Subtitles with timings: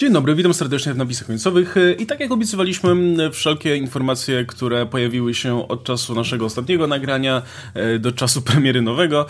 [0.00, 5.34] Dzień dobry, witam serdecznie w napisach końcowych i tak jak obiecywaliśmy, wszelkie informacje, które pojawiły
[5.34, 7.42] się od czasu naszego ostatniego nagrania
[7.74, 9.26] e, do czasu premiery nowego,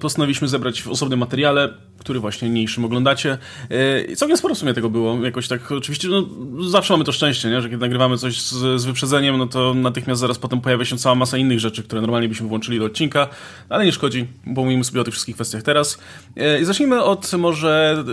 [0.00, 3.38] postanowiliśmy zebrać w osobnym materiale, który właśnie niniejszym oglądacie.
[3.70, 6.24] E, I całkiem sporo w sumie tego było, jakoś tak oczywiście, no
[6.68, 7.62] zawsze mamy to szczęście, nie?
[7.62, 11.14] że kiedy nagrywamy coś z, z wyprzedzeniem, no to natychmiast zaraz potem pojawia się cała
[11.14, 13.28] masa innych rzeczy, które normalnie byśmy włączyli do odcinka,
[13.68, 15.98] ale nie szkodzi, pomówimy sobie o tych wszystkich kwestiach teraz.
[16.36, 18.04] E, I zacznijmy od może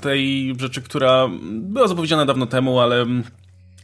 [0.00, 3.06] tej tej rzeczy, która była zapowiedziana dawno temu, ale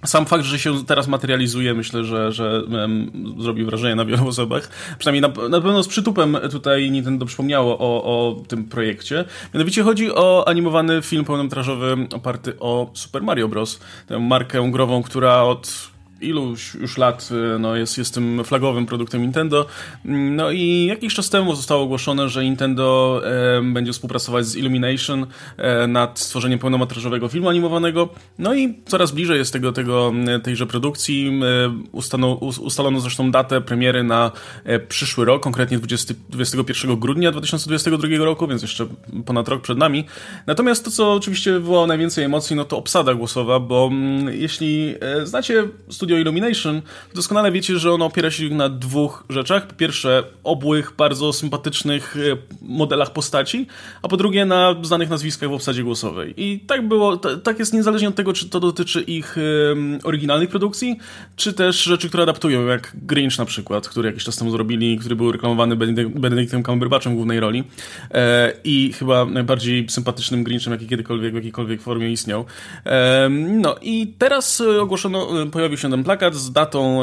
[0.05, 4.71] sam fakt, że się teraz materializuje, myślę, że, że um, zrobi wrażenie na wielu osobach.
[4.99, 9.25] Przynajmniej na, na pewno z przytupem tutaj Nintendo przypomniało o, o tym projekcie.
[9.55, 13.81] Mianowicie chodzi o animowany film pełnometrażowy oparty o Super Mario Bros.
[14.07, 19.23] Tę markę grową, która od iluś już lat y, no, jest, jest tym flagowym produktem
[19.23, 19.67] Nintendo.
[20.05, 25.27] Mm, no i jakiś czas temu zostało ogłoszone, że Nintendo e, będzie współpracować z Illumination
[25.57, 28.09] e, nad stworzeniem pełnometrażowego filmu animowanego.
[28.39, 31.41] No i coraz bliżej jest tego, tego tejże produkcji.
[31.43, 34.33] E, ustano, ustalono zresztą datę premiery na
[34.65, 38.87] e, przyszły rok, konkretnie 20, 21 grudnia 2022 roku, więc jeszcze
[39.27, 40.05] ponad rok przed nami.
[40.47, 45.27] Natomiast to, co oczywiście wywołało najwięcej emocji, no to obsada głosowa, bo mm, jeśli e,
[45.27, 46.83] znacie studio Studio Illumination,
[47.15, 49.67] doskonale wiecie, że ono opiera się na dwóch rzeczach.
[49.67, 53.67] Po pierwsze, obłych, bardzo sympatycznych e, modelach postaci,
[54.03, 56.35] a po drugie na znanych nazwiskach w obsadzie głosowej.
[56.37, 59.37] I tak było, tak jest niezależnie od tego, czy to dotyczy ich
[59.69, 60.99] um, oryginalnych produkcji,
[61.37, 65.17] czy też rzeczy, które adaptują, jak Grinch na przykład, który jakiś czas temu zrobili, który
[65.17, 65.77] był reklamowany
[66.07, 67.65] Benedictem Cumberbatchem w głównej roli
[68.11, 72.45] e, i chyba najbardziej sympatycznym Grinchem, jaki kiedykolwiek w jakiejkolwiek formie istniał.
[72.87, 77.01] E, no i teraz e, ogłoszono, pojawił się ten plakat z datą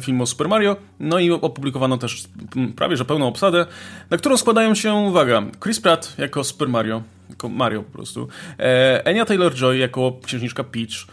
[0.00, 2.24] filmu Super Mario, no i opublikowano też
[2.76, 3.66] prawie że pełną obsadę,
[4.10, 9.02] na którą składają się, uwaga, Chris Pratt jako Super Mario, jako Mario po prostu, e,
[9.06, 11.06] Anya Taylor-Joy jako księżniczka Peach,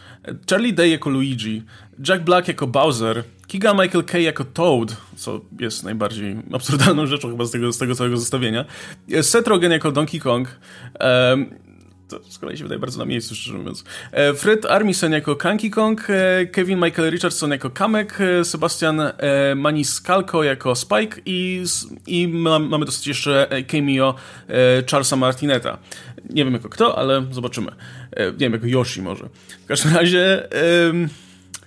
[0.50, 1.64] Charlie Day jako Luigi,
[2.08, 7.46] Jack Black jako Bowser, Kiga Michael Kay jako Toad, co jest najbardziej absurdalną rzeczą chyba
[7.46, 8.66] z tego, z tego całego zestawienia,
[9.22, 10.60] Seth Rogen jako Donkey Kong,
[12.10, 13.84] to z kolei się wydaje bardzo na miejscu, szczerze mówiąc.
[14.12, 19.02] E, Fred Armisen jako Kanki Kong, e, Kevin Michael Richardson jako Kamek, e, Sebastian
[19.56, 21.64] Maniscalco jako Spike i,
[22.08, 24.16] i mamy dosyć jeszcze cameo
[24.92, 25.78] Charlesa Martineta.
[26.30, 27.72] Nie wiem jako kto, ale zobaczymy.
[28.18, 29.30] Nie wiem, jako Yoshi może.
[29.64, 30.50] W każdym razie...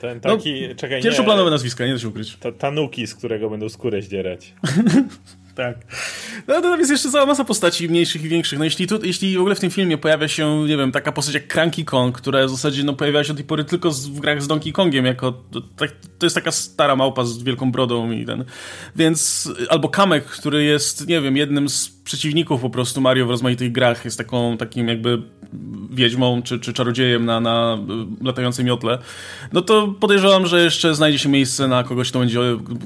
[0.01, 2.39] Ten taki, no, czekaj, Pierwszoplanowe nie, nazwiska, nie da się ukryć.
[2.59, 4.55] Tanuki, z którego będą skórę zdzierać.
[5.55, 5.77] Tak.
[6.49, 8.59] No to tam jest jeszcze cała masa postaci mniejszych i większych.
[8.59, 11.35] No jeśli, tu, jeśli w ogóle w tym filmie pojawia się, nie wiem, taka postać
[11.35, 14.43] jak Cranky Kong, która w zasadzie no, pojawiała się do tej pory tylko w grach
[14.43, 18.27] z Donkey Kongiem, jako to, tak, to jest taka stara małpa z wielką brodą i
[18.27, 18.45] ten.
[18.97, 23.73] Więc, albo Kamek, który jest, nie wiem, jednym z przeciwników po prostu Mario w rozmaitych
[23.73, 25.23] grach, jest taką, takim jakby
[25.91, 27.79] wiedźmą czy, czy czarodziejem na, na
[28.23, 28.99] latającej miotle,
[29.53, 32.41] no to podejrzewam, że jeszcze znajdzie się miejsce na kogoś, kto będzie,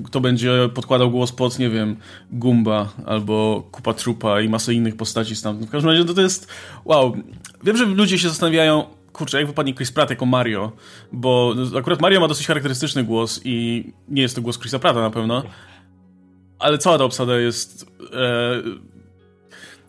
[0.04, 1.96] kto będzie podkładał głos pod, nie wiem,
[2.30, 5.68] Gumba albo Kupa Trupa i masę innych postaci stamtąd.
[5.68, 6.52] W każdym razie to, to jest,
[6.84, 7.16] wow.
[7.64, 10.72] Wiem, że ludzie się zastanawiają, kurczę, jak wypadnie Chris Pratt jako Mario,
[11.12, 15.10] bo akurat Mario ma dosyć charakterystyczny głos i nie jest to głos Chrisa Pratta na
[15.10, 15.42] pewno,
[16.58, 17.86] ale cała ta obsada jest...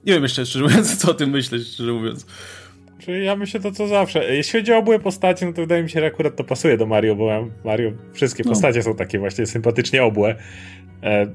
[0.08, 2.26] Nie wiem jeszcze, szczerze mówiąc, co o tym myśleć, szczerze mówiąc.
[3.00, 4.36] Czyli ja myślę to co zawsze.
[4.36, 6.86] Jeśli chodzi o obłe postacie, no to wydaje mi się, że akurat to pasuje do
[6.86, 8.50] Mario, bo Mario, wszystkie no.
[8.50, 10.36] postacie są takie właśnie sympatycznie obłe.
[11.04, 11.28] E,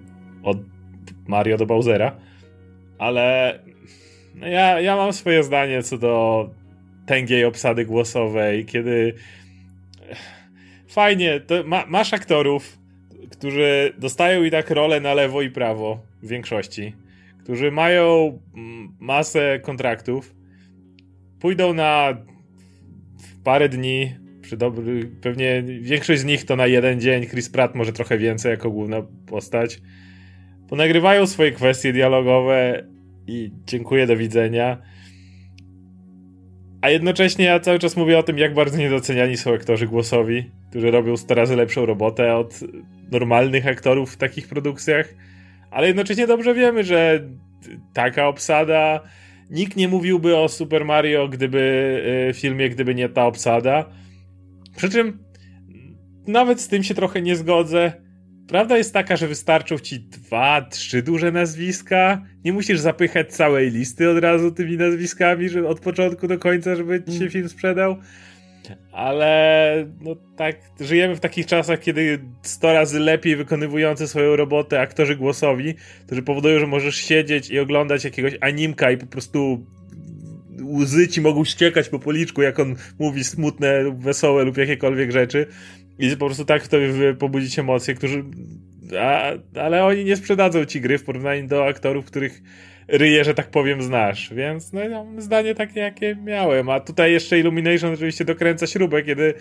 [0.43, 0.59] od
[1.27, 2.17] Mario do Bowsera.
[2.99, 3.59] Ale
[4.35, 6.51] no ja, ja mam swoje zdanie co do
[7.07, 9.15] tęgiej obsady głosowej, kiedy
[10.89, 12.79] fajnie, ma, masz aktorów,
[13.31, 16.95] którzy dostają i tak rolę na lewo i prawo w większości,
[17.43, 18.39] którzy mają
[19.01, 20.35] masę kontraktów,
[21.41, 22.17] pójdą na
[23.45, 27.93] parę dni, przy dobry, pewnie większość z nich to na jeden dzień, Chris Pratt może
[27.93, 29.81] trochę więcej jako główna postać,
[30.69, 32.87] ponagrywają swoje kwestie dialogowe
[33.27, 34.79] i dziękuję, do widzenia.
[36.81, 40.91] A jednocześnie ja cały czas mówię o tym, jak bardzo niedoceniani są aktorzy głosowi, którzy
[40.91, 42.61] robią 100 razy lepszą robotę od
[43.11, 45.15] normalnych aktorów w takich produkcjach.
[45.73, 47.29] Ale jednocześnie dobrze wiemy, że
[47.93, 49.01] taka obsada.
[49.51, 51.59] Nikt nie mówiłby o Super Mario gdyby
[52.31, 53.85] y, filmie, gdyby nie ta obsada.
[54.77, 55.19] Przy czym
[56.27, 57.93] nawet z tym się trochę nie zgodzę.
[58.49, 62.23] Prawda jest taka, że wystarczą ci dwa, trzy duże nazwiska.
[62.45, 67.03] Nie musisz zapychać całej listy od razu tymi nazwiskami, że od początku do końca, żeby
[67.05, 67.31] ci się mm.
[67.31, 67.97] film sprzedał.
[68.93, 75.17] Ale no tak, żyjemy w takich czasach, kiedy 100 razy lepiej wykonywujący swoją robotę aktorzy
[75.17, 75.75] głosowi,
[76.07, 79.67] którzy powodują, że możesz siedzieć i oglądać jakiegoś animka i po prostu
[80.63, 85.47] łzy ci mogą ściekać po policzku, jak on mówi smutne, wesołe lub jakiekolwiek rzeczy.
[85.99, 88.25] I po prostu tak w tobie pobudzić emocje, którzy.
[89.01, 92.43] A, ale oni nie sprzedadzą ci gry w porównaniu do aktorów, których
[92.89, 94.35] ryje, że tak powiem, znasz.
[94.35, 96.69] Więc no, zdanie takie, jakie miałem.
[96.69, 99.35] A tutaj jeszcze Illumination oczywiście dokręca śrubę, kiedy,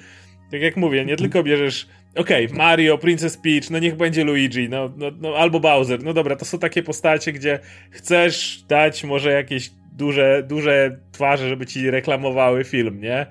[0.51, 4.69] tak jak mówię, nie tylko bierzesz okej, okay, Mario, Princess Peach, no niech będzie Luigi,
[4.69, 6.03] no, no, no, albo Bowser.
[6.03, 7.59] No dobra, to są takie postacie, gdzie
[7.91, 13.25] chcesz dać może jakieś duże, duże twarze, żeby ci reklamowały film, nie?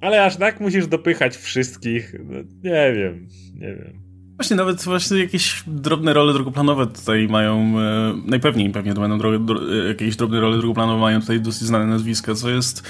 [0.00, 2.14] Ale aż tak musisz dopychać wszystkich.
[2.24, 4.05] No, nie wiem, nie wiem.
[4.36, 9.38] Właśnie nawet właśnie jakieś drobne role drugoplanowe tutaj mają, e, najpewniej pewnie to będą dro,
[9.38, 12.82] dro, e, jakieś drobne role drugoplanowe mają tutaj dosyć znane nazwiska, co jest,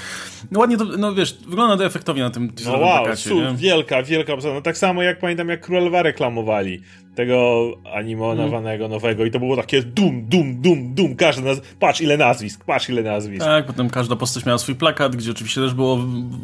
[0.51, 4.33] no ładnie to, no wiesz, wygląda to efektownie na tym No wow, plakacie, wielka, wielka
[4.33, 4.53] obsada.
[4.53, 6.81] No tak samo jak pamiętam jak Królowa reklamowali
[7.17, 8.91] tego animowanego mm.
[8.91, 11.61] nowego i to było takie dum, dum, dum, dum, każdy naz...
[11.79, 13.45] patrz ile nazwisk, patrz ile nazwisk.
[13.45, 15.97] Tak, potem każda postać miała swój plakat, gdzie oczywiście też było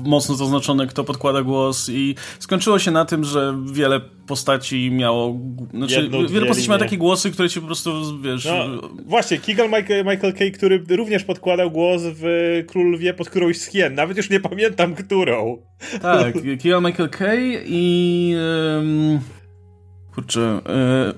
[0.04, 5.40] mocno zaznaczone, kto podkłada głos i skończyło się na tym, że wiele postaci miało,
[5.74, 8.46] znaczy Jedną, wiele postaci miało takie głosy, które ci po prostu, wiesz...
[8.46, 12.24] No, właśnie, Keegan Michael, Michael Kay, który również podkładał głos w
[12.68, 15.58] Król Wie pod którąś z hien, nawet już nie pamiętam którą.
[16.02, 18.36] Tak, Keegan Michael Kay i...
[18.78, 19.43] Um...
[20.16, 20.62] Kurczę.
[20.66, 21.14] Yy,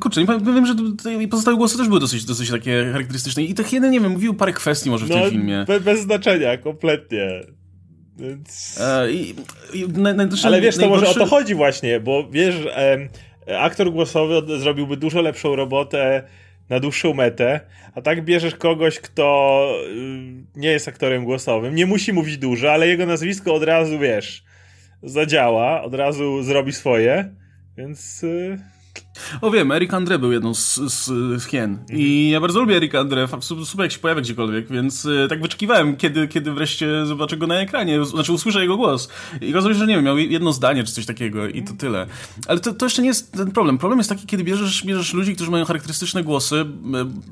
[0.00, 0.74] kurczę, nie pamiętam, wiem, że
[1.28, 3.42] pozostałe głosy też były dosyć, dosyć takie charakterystyczne.
[3.42, 5.64] I tak jeden, nie wiem, mówił parę kwestii może w no, tym filmie.
[5.68, 7.40] Bez, bez znaczenia, kompletnie.
[8.16, 8.78] Więc...
[8.80, 9.34] E, i,
[9.74, 9.86] i,
[10.44, 13.08] Ale wiesz, to może o to chodzi właśnie, bo wiesz, e,
[13.58, 16.22] aktor głosowy zrobiłby dużo lepszą robotę
[16.68, 17.60] na dłuższą metę,
[17.94, 22.88] a tak bierzesz kogoś, kto y, nie jest aktorem głosowym, nie musi mówić dużo, ale
[22.88, 24.44] jego nazwisko od razu, wiesz
[25.02, 27.34] zadziała, od razu zrobi swoje,
[27.76, 28.22] więc...
[28.22, 28.72] Yy...
[29.40, 31.04] O wiem, Eric Andre był jedną z, z,
[31.42, 31.70] z hien.
[31.70, 32.00] Mhm.
[32.00, 33.28] I ja bardzo lubię Eric Andre,
[33.64, 37.60] super jak się pojawia gdziekolwiek, więc y, tak wyczekiwałem, kiedy, kiedy wreszcie zobaczę go na
[37.60, 39.08] ekranie, znaczy usłyszę jego głos.
[39.40, 42.06] I się, że nie wiem, miał jedno zdanie czy coś takiego i to tyle.
[42.46, 43.78] Ale to, to jeszcze nie jest ten problem.
[43.78, 46.64] Problem jest taki, kiedy bierzesz, bierzesz ludzi, którzy mają charakterystyczne głosy, y,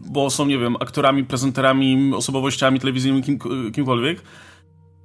[0.06, 3.38] bo są, nie wiem, aktorami, prezenterami, osobowościami telewizyjnymi, kim,
[3.72, 4.22] kimkolwiek,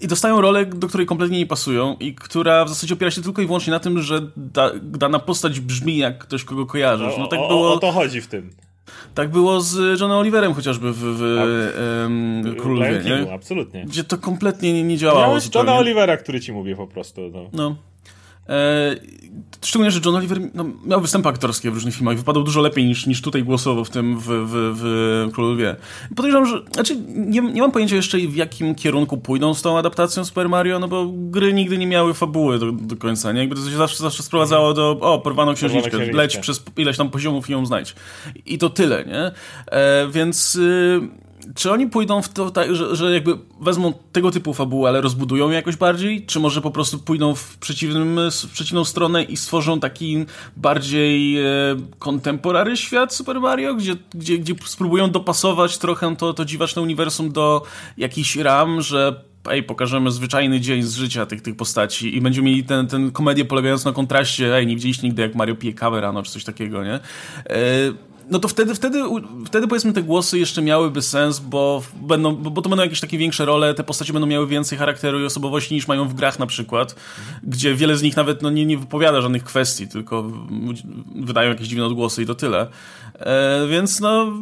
[0.02, 3.42] i dostają rolę, do której kompletnie nie pasują i która w zasadzie opiera się tylko
[3.42, 7.14] i wyłącznie na tym, że da, dana postać brzmi jak ktoś, kogo kojarzysz.
[7.18, 7.74] No, tak było...
[7.74, 8.50] O, to chodzi w tym.
[9.14, 11.22] Tak było z Johnem Oliverem chociażby w, w
[12.04, 13.34] um, Królowie, nie?
[13.34, 13.86] Absolutnie.
[13.86, 15.28] Gdzie to kompletnie nie, nie działało.
[15.28, 17.22] Miałeś Johna Olivera, który ci mówię po prostu.
[17.34, 17.50] No.
[17.54, 17.76] no.
[18.50, 18.96] E,
[19.62, 22.86] szczególnie, że John Oliver no, miał występy aktorskie w różnych filmach i wypadał dużo lepiej
[22.86, 25.76] niż, niż tutaj głosowo w tym, w, w, w Królowie.
[26.16, 30.26] Podejrzewam, że, znaczy nie, nie mam pojęcia jeszcze w jakim kierunku pójdą z tą adaptacją
[30.26, 33.40] Super Mario, no bo gry nigdy nie miały fabuły do, do końca, nie?
[33.40, 37.50] Jakby to się zawsze, zawsze sprowadzało do, o, porwano księżniczkę, leć przez ileś tam poziomów
[37.50, 37.96] i ją znajdź.
[38.46, 39.32] I to tyle, nie?
[39.72, 40.56] E, więc...
[40.56, 41.25] Y
[41.56, 45.46] czy oni pójdą w to tak, że, że jakby wezmą tego typu fabułę, ale rozbudują
[45.46, 46.26] ją jakoś bardziej?
[46.26, 50.26] Czy może po prostu pójdą w, przeciwnym, w przeciwną stronę i stworzą taki
[50.58, 51.46] bardziej e,
[52.00, 57.64] kontemporary świat Super Mario, gdzie, gdzie, gdzie spróbują dopasować trochę to, to dziwaczne uniwersum do
[57.98, 62.64] jakichś ram, że ej, pokażemy zwyczajny dzień z życia tych, tych postaci i będziemy mieli
[62.64, 66.24] ten, ten komedię polegającą na kontraście, ej, nie widzieliście nigdy jak Mario pije kawę rano,
[66.24, 66.94] czy coś takiego, nie?
[66.94, 67.02] E,
[68.30, 69.04] no to wtedy, wtedy,
[69.46, 73.46] wtedy powiedzmy te głosy jeszcze miałyby sens, bo, będą, bo to będą jakieś takie większe
[73.46, 76.96] role, te postacie będą miały więcej charakteru i osobowości niż mają w grach na przykład,
[77.44, 80.32] gdzie wiele z nich nawet no, nie, nie wypowiada żadnych kwestii, tylko
[81.16, 82.68] wydają jakieś dziwne odgłosy i to tyle.
[83.20, 84.34] E, więc no,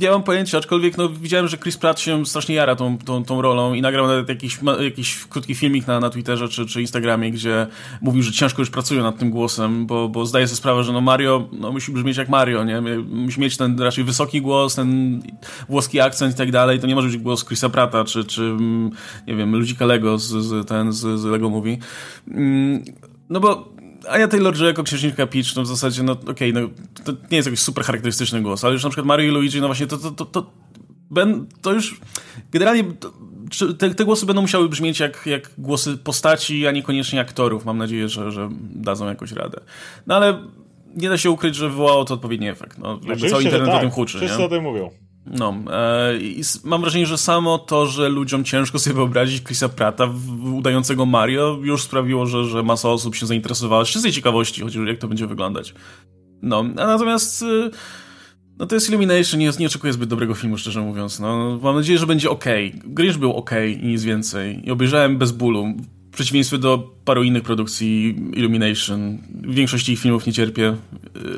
[0.00, 3.42] nie mam pojęcia, aczkolwiek no, widziałem, że Chris Pratt się strasznie jara tą, tą, tą
[3.42, 7.66] rolą i nagrał nawet jakiś, jakiś krótki filmik na, na Twitterze czy, czy Instagramie, gdzie
[8.00, 11.00] mówił, że ciężko już pracuje nad tym głosem, bo, bo zdaje sobie sprawę, że no
[11.00, 12.80] Mario no, musi brzmieć jak Mario, nie?
[13.10, 15.22] Musi mieć ten raczej wysoki głos, ten
[15.68, 16.80] włoski akcent i tak dalej.
[16.80, 18.90] To nie może być głos Chrisa Prata czy, czy mm,
[19.26, 21.76] nie wiem, ludzika Lego z, z, ten, z, z Lego Movie.
[22.28, 22.84] Mm,
[23.30, 23.73] no bo
[24.08, 26.68] a ja Taylor-Joy jako księżniczka Peach, no w zasadzie, no okej, okay, no
[27.04, 29.66] to nie jest jakiś super charakterystyczny głos, ale już na przykład Mario i Luigi, no
[29.66, 30.50] właśnie to, to, to, to,
[31.10, 32.00] ben, to już
[32.52, 33.12] generalnie to,
[33.78, 37.64] te, te, głosy będą musiały brzmieć jak, jak głosy postaci, a niekoniecznie aktorów.
[37.64, 39.60] Mam nadzieję, że, że dadzą jakoś radę.
[40.06, 40.38] No ale
[40.96, 42.78] nie da się ukryć, że wywołało to odpowiedni efekt.
[42.78, 43.76] No, cały internet tak.
[43.76, 44.18] o tym huczy.
[44.18, 44.44] Wszyscy nie?
[44.44, 44.90] o tym mówią.
[45.26, 50.08] No, e, i mam wrażenie, że samo to, że ludziom ciężko sobie wyobrazić Chrisa Prata
[50.54, 54.98] udającego Mario już sprawiło, że, że masa osób się zainteresowała z czystej ciekawości, chociaż jak
[54.98, 55.74] to będzie wyglądać.
[56.42, 57.70] No, a natomiast e,
[58.58, 61.20] no to jest Illumination, nie, nie oczekuję zbyt dobrego filmu, szczerze mówiąc.
[61.20, 62.44] No, mam nadzieję, że będzie ok.
[62.84, 63.50] Grinch był ok
[63.82, 64.60] i nic więcej.
[64.64, 65.74] I obejrzałem bez bólu.
[66.12, 69.18] W przeciwieństwie do paru innych produkcji Illumination.
[69.42, 70.76] W większości ich filmów nie cierpię.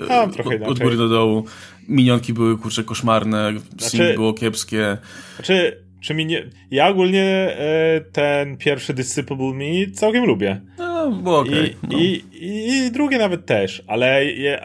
[0.08, 1.44] A, trochę od, od góry do dołu.
[1.88, 4.98] Minionki były kurczę koszmarne, znaczy, było kiepskie.
[5.36, 6.44] Znaczy, czy mi nie...
[6.70, 10.60] Ja ogólnie e, ten pierwszy Disciple Me całkiem lubię.
[10.78, 11.76] No, było okej.
[11.82, 12.00] Okay.
[12.00, 12.38] I, no.
[12.38, 14.62] i, i, drugie nawet też, ale, je,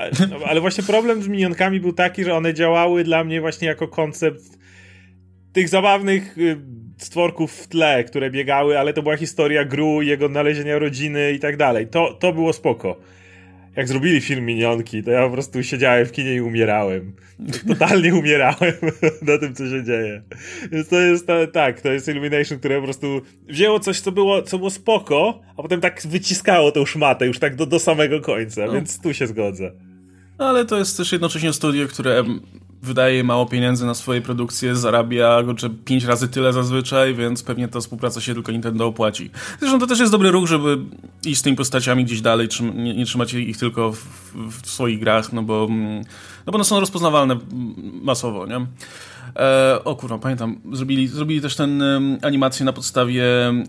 [0.49, 4.43] ale właśnie problem z minionkami był taki, że one działały dla mnie właśnie jako koncept
[5.53, 6.57] tych zabawnych y,
[6.97, 11.57] stworków w tle, które biegały, ale to była historia Gru, jego odnalezienia rodziny i tak
[11.57, 11.87] dalej.
[11.87, 12.99] To, to było spoko
[13.75, 17.13] jak zrobili film Minionki, to ja po prostu siedziałem w kinie i umierałem.
[17.67, 18.73] Totalnie umierałem
[19.27, 20.21] na tym, co się dzieje.
[20.71, 24.57] Więc to jest tak, to jest Illumination, które po prostu wzięło coś, co było, co
[24.57, 28.73] było spoko, a potem tak wyciskało tą szmatę już tak do, do samego końca, no.
[28.73, 29.71] więc tu się zgodzę.
[30.39, 32.23] No, ale to jest też jednocześnie studio, które
[32.83, 35.53] wydaje mało pieniędzy na swoje produkcje, zarabia go
[35.85, 39.29] pięć razy tyle zazwyczaj, więc pewnie ta współpraca się tylko Nintendo opłaci.
[39.59, 40.77] Zresztą to też jest dobry ruch, żeby
[41.25, 45.33] iść z tymi postaciami gdzieś dalej, nie, nie trzymać ich tylko w, w, swoich grach,
[45.33, 45.67] no bo,
[46.45, 47.37] no bo one są rozpoznawalne
[48.01, 48.65] masowo, nie?
[49.35, 53.23] E, o kurwa, pamiętam, zrobili, zrobili też ten um, animację na podstawie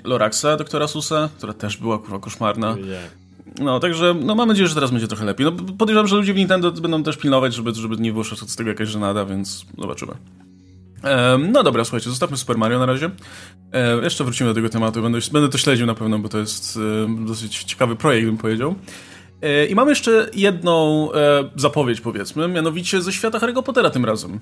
[0.05, 2.77] Loraxa, doktora Susa, która też była kurwa koszmarna.
[3.61, 5.47] No, także no, mam nadzieję, że teraz będzie trochę lepiej.
[5.47, 8.71] No, podejrzewam, że ludzie w Nintendo będą też pilnować, żeby, żeby nie wyszło z tego
[8.71, 10.13] jakaś żenada, więc zobaczymy.
[11.53, 13.11] no dobra, słuchajcie, zostawmy Super Mario na razie.
[14.03, 16.79] jeszcze wrócimy do tego tematu, będę, będę to śledził na pewno, bo to jest
[17.27, 18.75] dosyć ciekawy projekt, bym powiedział.
[19.43, 24.41] E, I mam jeszcze jedną e, zapowiedź, powiedzmy, mianowicie ze świata Harry'ego Pottera tym razem.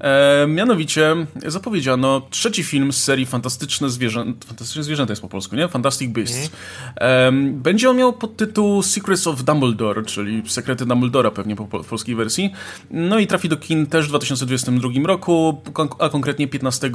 [0.00, 4.46] E, mianowicie zapowiedziano trzeci film z serii Fantastyczne Zwierzęta.
[4.46, 5.68] Fantastyczne Zwierzęta jest po polsku, nie?
[5.68, 6.50] Fantastic Beasts.
[6.96, 7.62] Mm.
[7.62, 12.52] będzie on miał podtytuł Secrets of Dumbledore, czyli Sekrety Dumbledora pewnie po polskiej wersji.
[12.90, 15.62] No i trafi do kin też w 2022 roku,
[15.98, 16.90] a konkretnie 15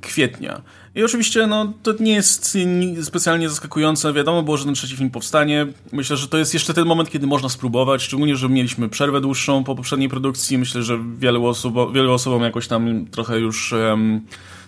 [0.00, 0.62] kwietnia.
[0.96, 2.58] I oczywiście no, to nie jest
[3.02, 4.12] specjalnie zaskakujące.
[4.12, 5.66] Wiadomo było, że ten trzeci film powstanie.
[5.92, 9.64] Myślę, że to jest jeszcze ten moment, kiedy można spróbować, szczególnie, że mieliśmy przerwę dłuższą
[9.64, 10.58] po poprzedniej produkcji.
[10.58, 13.72] Myślę, że wielu, osób, wielu osobom jakoś tam trochę już...
[13.72, 14.20] Um,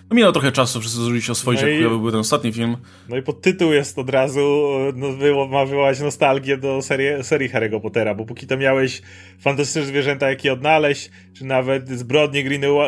[0.09, 2.77] no minęło trochę czasu, wszyscy zdążyli się oswoić, no jak był ten ostatni film.
[3.09, 7.81] No i podtytuł jest od razu, no, było, ma wywołać nostalgię do serii, serii Harry'ego
[7.81, 9.01] Pottera, bo póki to miałeś
[9.39, 12.43] fantastyczne zwierzęta, jakie odnaleźć, czy nawet zbrodnie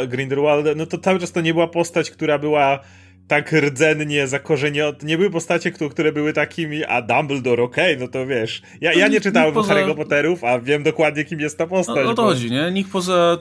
[0.07, 2.79] Grindelwalda, no to cały czas to nie była postać, która była
[3.29, 4.97] tak rdzennie zakorzenione.
[5.03, 8.61] Nie były postacie, które były takimi, a Dumbledore, okej, okay, no to wiesz.
[8.81, 9.73] Ja, ja nie czytałem poza...
[9.73, 11.97] Harry'ego Potterów, a wiem dokładnie, kim jest ta postać.
[11.97, 12.27] O, o to bo...
[12.27, 12.71] chodzi, nie?
[12.71, 13.37] Nikt poza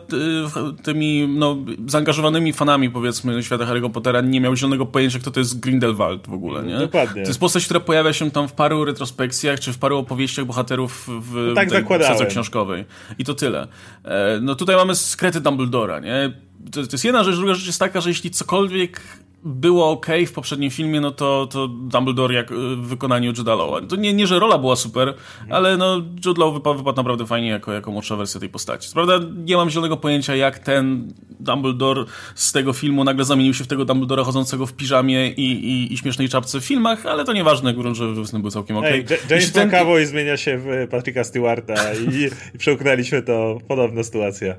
[0.82, 5.60] tymi no, zaangażowanymi fanami, powiedzmy, świata Harry'ego Pottera nie miał zielonego pojęcia, kto to jest
[5.60, 6.78] Grindelwald w ogóle, nie?
[6.78, 7.22] Dokładnie.
[7.22, 11.08] To jest postać, która pojawia się tam w paru retrospekcjach, czy w paru opowieściach bohaterów
[11.20, 11.70] w no tak
[12.18, 12.84] tej książkowej.
[13.18, 13.68] I to tyle.
[14.04, 16.32] E, no tutaj mamy skrety Dumbledora, nie?
[16.72, 19.00] To, to jest jedna rzecz, druga rzecz jest taka, że jeśli cokolwiek
[19.44, 23.86] było ok w poprzednim filmie, no to, to Dumbledore jak w wykonaniu Jude'a Law'a.
[23.86, 25.14] To nie, nie, że rola była super,
[25.50, 28.90] ale no Jude Law wypadł, wypadł naprawdę fajnie jako, jako młodsza wersja tej postaci.
[28.94, 32.04] Prawda, nie mam zielonego pojęcia, jak ten Dumbledore
[32.34, 35.98] z tego filmu nagle zamienił się w tego Dumbledora chodzącego w piżamie i, i, i
[35.98, 38.84] śmiesznej czapce w filmach, ale to nieważne, grunt, że występ był całkiem ok.
[38.84, 39.68] Hey, James ten...
[39.68, 44.54] McAvoy zmienia się w Patricka Stewarta i, i przełknęliśmy to podobna sytuacja.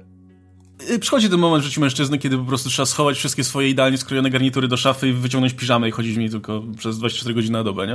[0.90, 3.98] Y, przychodzi ten moment w życiu mężczyzny, kiedy po prostu trzeba schować wszystkie swoje idealnie
[3.98, 7.58] skrojone garnitury do szafy i wyciągnąć piżamę i chodzić w niej tylko przez 24 godziny
[7.58, 7.94] na dobę, nie?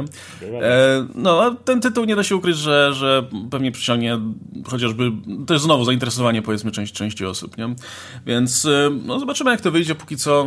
[0.63, 4.19] E, no, a ten tytuł nie da się ukryć, że, że pewnie przyciągnie
[4.67, 5.13] chociażby,
[5.47, 7.75] to jest znowu zainteresowanie powiedzmy części, części osób, nie?
[8.27, 10.47] Więc e, no, zobaczymy jak to wyjdzie, póki co,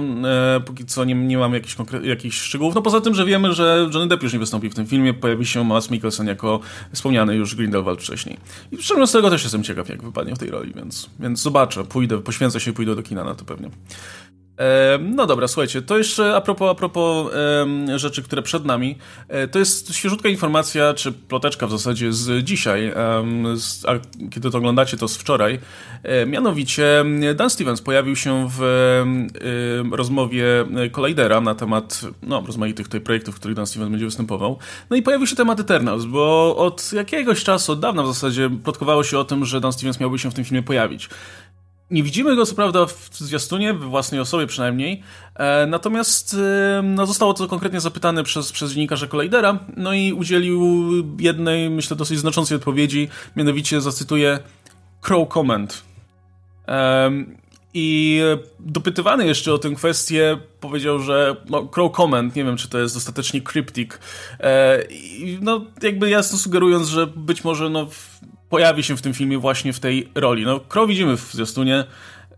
[0.56, 3.89] e, póki co nie, nie mam jakichś, jakichś szczegółów, no poza tym, że wiemy, że
[3.94, 6.60] Johnny Depp już nie wystąpi w tym filmie, pojawi się Mads Mikkelsen jako
[6.94, 8.38] wspomniany już Grindelwald wcześniej.
[8.72, 11.84] I szczerze z tego też jestem ciekaw, jak wypadnie w tej roli, więc, więc zobaczę,
[11.84, 13.69] pójdę, poświęcę się i pójdę do kina na to pewnie.
[15.00, 17.31] No dobra, słuchajcie, to jeszcze a propos, a propos
[17.96, 18.98] rzeczy, które przed nami.
[19.27, 22.93] E, to jest świeżutka informacja, czy ploteczka w zasadzie z dzisiaj,
[23.88, 23.93] a
[24.31, 25.60] kiedy to oglądacie, to z wczoraj.
[26.03, 27.05] E, mianowicie
[27.36, 28.63] Dan Stevens pojawił się w
[29.91, 30.46] e, rozmowie
[30.91, 34.57] Collidera na temat no, rozmaitych tutaj projektów, w których Dan Stevens będzie występował.
[34.89, 39.03] No i pojawił się temat Eternals, bo od jakiegoś czasu, od dawna w zasadzie, plotkowało
[39.03, 41.10] się o tym, że Dan Stevens miałby się w tym filmie pojawić.
[41.91, 45.03] Nie widzimy go co prawda w zwiastunie, w własnej osobie przynajmniej,
[45.36, 50.91] e, natomiast e, no, zostało to konkretnie zapytane przez, przez dziennikarza Collidera, no i udzielił
[51.20, 54.39] jednej, myślę, dosyć znaczącej odpowiedzi, mianowicie zacytuję
[55.01, 55.84] Crow Comment.
[57.74, 58.22] I
[58.60, 62.96] dopytywany jeszcze o tę kwestię powiedział, że no, Crow Comment, nie wiem czy to jest
[62.96, 63.91] dostatecznie cryptic,
[64.39, 64.84] e,
[65.41, 67.88] no jakby jasno sugerując, że być może no
[68.49, 70.45] pojawi się w tym filmie właśnie w tej roli.
[70.45, 71.83] No, Crow widzimy w zwiastunie,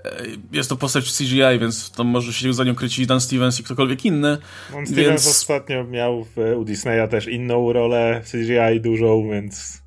[0.06, 3.60] e, jest to postać w CGI, więc to może się za nią kryć Dan Stevens
[3.60, 4.38] i ktokolwiek inny.
[4.76, 5.28] On Stevens więc...
[5.28, 9.82] ostatnio miał w, u Disneya też inną rolę CGI dużą, więc...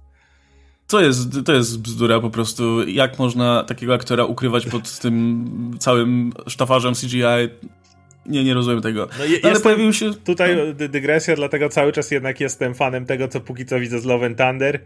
[0.86, 2.88] to jest, to jest bzdura po prostu.
[2.88, 7.72] Jak można takiego aktora ukrywać pod tym całym sztafarzem CGI?
[8.26, 9.08] Nie, nie rozumiem tego.
[9.18, 10.14] No, je, Ale pojawił się...
[10.14, 10.88] Tutaj no.
[10.88, 14.38] dygresja, dlatego cały czas jednak jestem fanem tego, co póki co widzę z Love and
[14.38, 14.80] Thunder,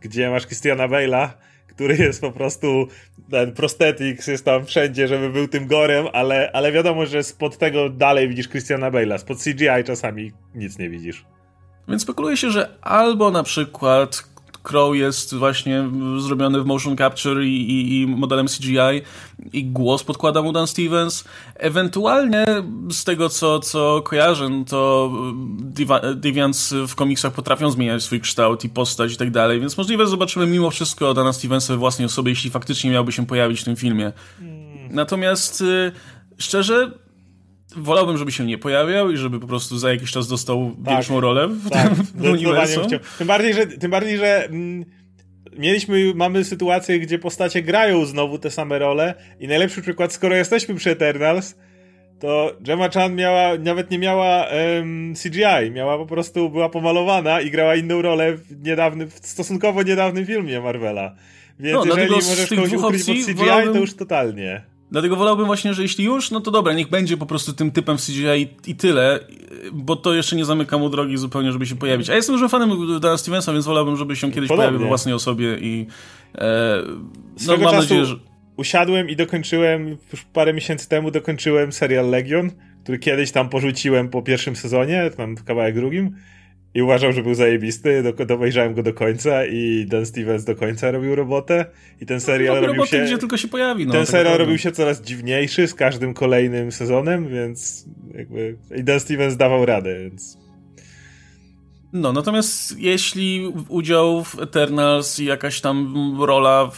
[0.00, 1.28] gdzie masz Christiana Bale'a,
[1.68, 2.88] który jest po prostu
[3.30, 7.88] ten prosthetics jest tam wszędzie, żeby był tym gorem, ale, ale wiadomo, że spod tego
[7.88, 11.24] dalej widzisz Christiana Bale'a, spod CGI czasami nic nie widzisz.
[11.88, 14.29] Więc spekuluje się, że albo na przykład
[14.62, 19.02] Crow jest właśnie zrobiony w motion capture i, i, i, modelem CGI
[19.52, 21.24] i głos podkłada mu Dan Stevens.
[21.54, 22.44] Ewentualnie
[22.90, 25.12] z tego, co, co kojarzę, no to
[26.14, 30.46] Deviants w komiksach potrafią zmieniać swój kształt i postać i tak dalej, więc możliwe zobaczymy
[30.46, 34.12] mimo wszystko Dana Stevensa we własnej osobie, jeśli faktycznie miałby się pojawić w tym filmie.
[34.38, 34.60] Hmm.
[34.90, 35.92] Natomiast y,
[36.38, 36.90] szczerze
[37.76, 41.20] wolałbym, żeby się nie pojawiał i żeby po prostu za jakiś czas dostał tak, większą
[41.20, 42.84] rolę w tak, tym uniwersum.
[43.18, 44.84] Tym bardziej, że, tym bardziej, że mm,
[45.58, 50.74] mieliśmy, mamy sytuację, gdzie postacie grają znowu te same role i najlepszy przykład, skoro jesteśmy
[50.74, 51.56] przy Eternals,
[52.20, 54.46] to Gemma Chan miała, nawet nie miała
[54.76, 59.82] um, CGI, miała po prostu, była pomalowana i grała inną rolę w niedawnym, w stosunkowo
[59.82, 61.14] niedawnym filmie Marvela.
[61.60, 63.72] Więc no, jeżeli możesz kogoś ukryć pod CGI, wolałbym...
[63.72, 64.62] to już totalnie.
[64.90, 67.98] Dlatego wolałbym właśnie, że jeśli już, no to dobra, niech będzie po prostu tym typem
[67.98, 69.20] w CGI i, i tyle,
[69.72, 72.10] bo to jeszcze nie zamyka mu drogi zupełnie, żeby się pojawić.
[72.10, 74.68] A jestem już fanem Dana Stevensa, więc wolałbym, żeby się kiedyś Podobnie.
[74.68, 75.86] pojawił w własnej osobie i
[76.38, 76.82] e,
[77.46, 78.16] no mam nadzieję, że...
[78.56, 82.50] Usiadłem i dokończyłem, już parę miesięcy temu dokończyłem serial Legion,
[82.82, 86.16] który kiedyś tam porzuciłem po pierwszym sezonie, tam kawałek drugim
[86.74, 90.90] i uważam, że był zajebisty, do, dowejrzałem go do końca i Dan Stevens do końca
[90.90, 91.64] robił robotę
[92.00, 93.04] i ten serial no, robił roboty, się...
[93.04, 93.86] gdzie tylko się pojawi.
[93.86, 98.56] No, ten tak serial robił się coraz dziwniejszy z każdym kolejnym sezonem, więc jakby...
[98.76, 100.39] I Dan Stevens dawał radę, więc...
[101.92, 106.70] No, natomiast jeśli udział w Eternals i jakaś tam rola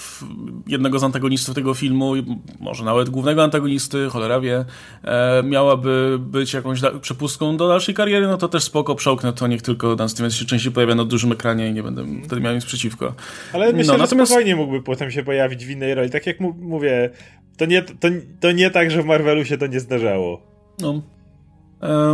[0.67, 2.13] jednego z antagonistów tego filmu,
[2.61, 4.65] może nawet głównego antagonisty, cholera wie,
[5.05, 9.63] e, miałaby być jakąś przepustką do dalszej kariery, no to też spoko, przełknę to, niech
[9.63, 12.65] tylko Dan Stevens się częściej pojawia na dużym ekranie i nie będę wtedy miał nic
[12.65, 13.15] przeciwko.
[13.53, 14.31] Ale myślę, no, natomiast...
[14.31, 16.11] że spokojnie mógłby potem się pojawić w innej roli.
[16.11, 17.11] Tak jak mówię,
[17.57, 18.09] to nie, to,
[18.41, 20.43] to nie tak, że w Marvelu się to nie zdarzało.
[20.81, 21.03] No.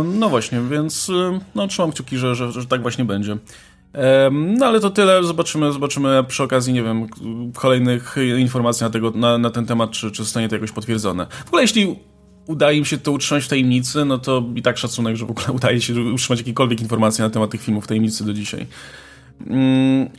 [0.03, 1.11] No właśnie, więc
[1.55, 3.37] no, trzymam kciuki, że, że, że tak właśnie będzie.
[4.31, 7.07] No ale to tyle, zobaczymy, zobaczymy przy okazji, nie wiem,
[7.55, 11.27] kolejnych informacji na, tego, na, na ten temat, czy, czy zostanie to jakoś potwierdzone.
[11.45, 11.95] W ogóle jeśli
[12.49, 15.47] udaje im się to utrzymać w tajemnicy, no to i tak szacunek, że w ogóle
[15.57, 18.67] udaje się utrzymać jakiekolwiek informacje na temat tych filmów w tajemnicy do dzisiaj.
[19.47, 20.09] Mm,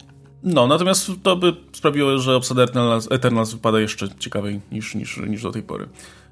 [0.42, 5.42] no, natomiast to by sprawiło, że obsada Eternals, Eternals wypada jeszcze ciekawiej niż, niż, niż
[5.42, 5.88] do tej pory.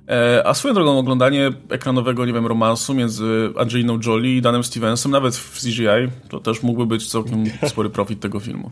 [0.08, 5.12] E, a swoją drogą oglądanie ekranowego, nie wiem, romansu między Angeliną Jolie i Danem Stevensem,
[5.12, 5.86] nawet w CGI,
[6.28, 8.70] to też mógłby być całkiem spory profit tego filmu.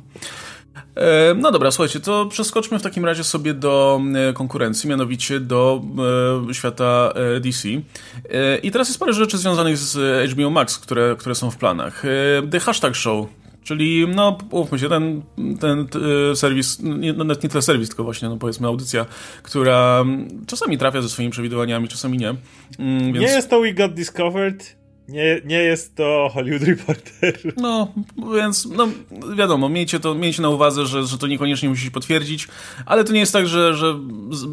[0.94, 5.82] E, no dobra, słuchajcie, to przeskoczmy w takim razie sobie do e, konkurencji, mianowicie do
[6.52, 7.68] świata DC.
[8.62, 12.02] I teraz jest parę rzeczy związanych z HBO Max, które, które są w planach.
[12.50, 13.26] The Hashtag Show
[13.66, 15.22] Czyli, no, umówmy się, ten,
[15.60, 15.86] ten
[16.30, 19.06] e, serwis, nie, no, nie tyle serwis, tylko właśnie, no powiedzmy, audycja,
[19.42, 20.04] która
[20.46, 22.28] czasami trafia ze swoimi przewidywaniami, czasami nie.
[22.78, 23.18] Mm, więc...
[23.18, 24.76] Nie jest to We Got Discovered,
[25.08, 27.52] nie, nie jest to Hollywood Reporter.
[27.56, 27.92] No,
[28.34, 28.88] więc no,
[29.36, 32.48] wiadomo, miejcie, to, miejcie na uwadze, że, że to niekoniecznie musi się potwierdzić,
[32.86, 33.98] ale to nie jest tak, że, że,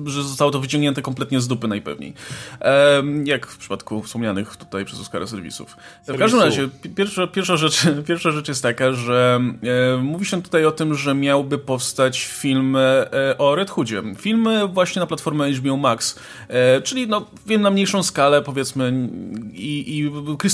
[0.06, 2.14] że zostało to wyciągnięte kompletnie z dupy najpewniej.
[2.60, 5.78] Ehm, jak w przypadku wspomnianych tutaj przez Oscara serwisów.
[6.08, 9.40] W każdym razie, pierwsza, pierwsza, rzecz, pierwsza rzecz jest taka, że
[9.94, 14.04] e, mówi się tutaj o tym, że miałby powstać film e, o Red Hoodzie.
[14.18, 19.10] Film właśnie na platformę HBO Max, e, czyli no, film na mniejszą skalę, powiedzmy,
[19.54, 20.10] i, i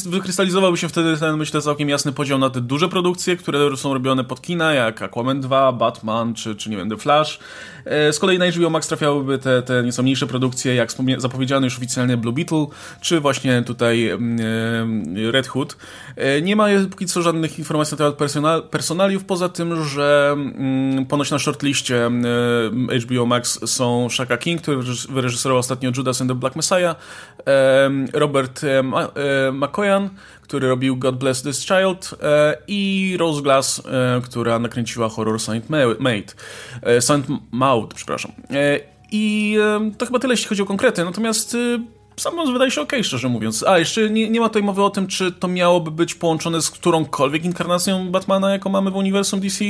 [0.10, 4.24] wykrystalizowałby się wtedy ten, myślę, całkiem jasny podział na te duże produkcje, które są robione
[4.24, 7.40] pod kina, jak Aquaman 2, Batman, czy, czy nie wiem, The Flash.
[7.86, 11.78] E, z kolei na HBO Max trafiałyby te, te nieco mniejsze produkcje, jak zapowiedziany już
[11.78, 12.66] oficjalnie Blue Beetle,
[13.02, 14.40] czy właśnie tutaj mm,
[15.28, 15.78] e, Red Hood.
[16.16, 21.06] E, nie ma póki co żadnych informacji na temat personal, personaliów, poza tym, że mm,
[21.06, 22.12] ponoć na shortliście
[23.04, 24.78] HBO Max są Shaka King, który
[25.10, 26.96] wyreżyserował ostatnio Judas and the Black Messiah,
[28.14, 28.62] Robert
[29.80, 30.10] McCoyan,
[30.42, 35.66] który robił God Bless This Child e, i Rose Glass, e, która nakręciła horror Saint
[36.00, 36.36] Maid.
[36.82, 38.32] E, Saint Maud, przepraszam.
[39.12, 39.58] I
[39.98, 41.58] to chyba tyle, jeśli chodzi o konkrety, natomiast
[42.18, 43.64] sam wydaje się ok, szczerze mówiąc.
[43.64, 46.70] A, jeszcze nie, nie ma tutaj mowy o tym, czy to miałoby być połączone z
[46.70, 49.66] którąkolwiek inkarnacją Batmana, jaką mamy w uniwersum DC.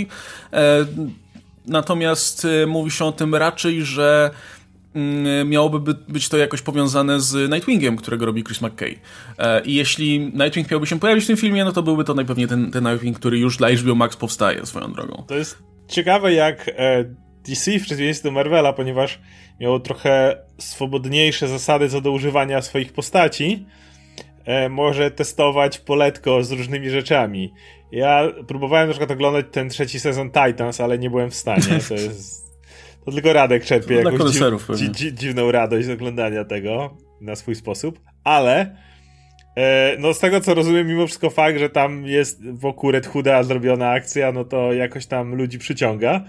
[1.66, 4.32] Natomiast mówi się o tym raczej, że
[5.46, 9.00] miałoby być to jakoś powiązane z Nightwingiem, którego robi Chris McKay.
[9.38, 12.48] E, I jeśli Nightwing miałby się pojawić w tym filmie, no to byłby to najpewniej
[12.48, 15.24] ten, ten Nightwing, który już dla HBO Max powstaje swoją drogą.
[15.28, 17.04] To jest ciekawe, jak e,
[17.48, 19.20] DC w przeciwieństwie do Marvela, ponieważ
[19.60, 23.66] miało trochę swobodniejsze zasady co do używania swoich postaci,
[24.46, 27.54] e, może testować poletko z różnymi rzeczami.
[27.92, 31.80] Ja próbowałem na przykład oglądać ten trzeci sezon Titans, ale nie byłem w stanie.
[31.88, 32.49] To jest.
[33.10, 34.22] To tylko Radek czerpie jakąś
[34.76, 38.76] dzi dzi dziwną radość z oglądania tego na swój sposób, ale
[39.58, 43.44] e, no z tego co rozumiem, mimo wszystko fakt, że tam jest wokół Red Hooda
[43.44, 46.24] zrobiona akcja, no to jakoś tam ludzi przyciąga.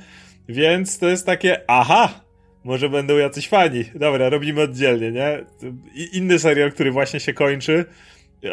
[0.48, 2.20] Więc to jest takie, aha,
[2.64, 3.84] może będą jacyś fani.
[3.94, 5.44] Dobra, robimy oddzielnie, nie?
[5.94, 7.84] I inny serial, który właśnie się kończy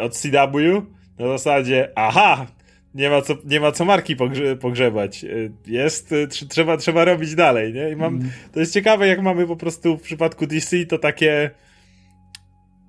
[0.00, 0.82] od CW,
[1.18, 2.46] na zasadzie, aha,
[2.98, 5.24] nie ma co, nie ma co marki pogrze pogrzebać.
[5.66, 6.14] Jest,
[6.48, 7.90] trzeba, trzeba robić dalej, nie?
[7.90, 8.30] I mam, mm.
[8.52, 11.50] to jest ciekawe, jak mamy po prostu w przypadku DC to takie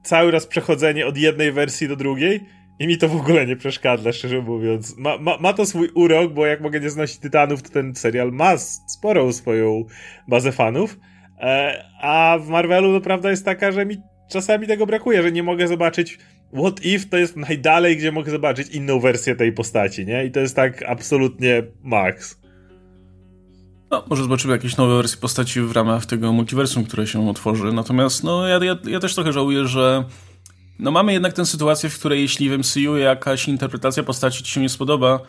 [0.04, 2.40] cały raz przechodzenie od jednej wersji do drugiej
[2.80, 4.98] i mi to w ogóle nie przeszkadza, szczerze mówiąc.
[4.98, 8.32] Ma, ma, ma to swój urok, bo jak mogę nie znosić Tytanów, to ten serial
[8.32, 9.86] ma sporą swoją
[10.28, 11.00] bazę fanów.
[11.40, 13.98] E, a w Marvelu no prawda jest taka, że mi
[14.30, 16.18] czasami tego brakuje, że nie mogę zobaczyć
[16.54, 20.26] What If to jest najdalej, gdzie mogę zobaczyć inną wersję tej postaci, nie?
[20.26, 22.40] I to jest tak absolutnie max.
[23.92, 27.74] No, może zobaczymy jakieś nowe wersje postaci w ramach tego multiversum, które się otworzy.
[27.74, 30.04] Natomiast, no, ja, ja, ja też trochę żałuję, że
[30.80, 34.62] no mamy jednak tę sytuację, w której jeśli w MCU jakaś interpretacja postaci ci się
[34.62, 35.20] nie spodoba,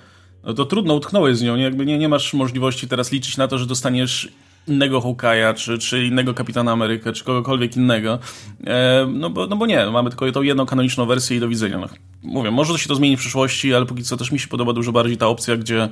[0.44, 1.56] no to trudno, utknąłeś z nią.
[1.56, 4.28] Jakby nie, nie masz możliwości teraz liczyć na to, że dostaniesz
[4.66, 8.18] innego Hawkeye'a, czy, czy innego Kapitana Amerykę, czy kogokolwiek innego.
[8.66, 11.78] E, no, bo, no bo nie, mamy tylko tą jedną kanoniczną wersję i do widzenia.
[11.78, 11.88] No,
[12.22, 14.92] mówię, może się to zmieni w przyszłości, ale póki co też mi się podoba dużo
[14.92, 15.88] bardziej ta opcja, gdzie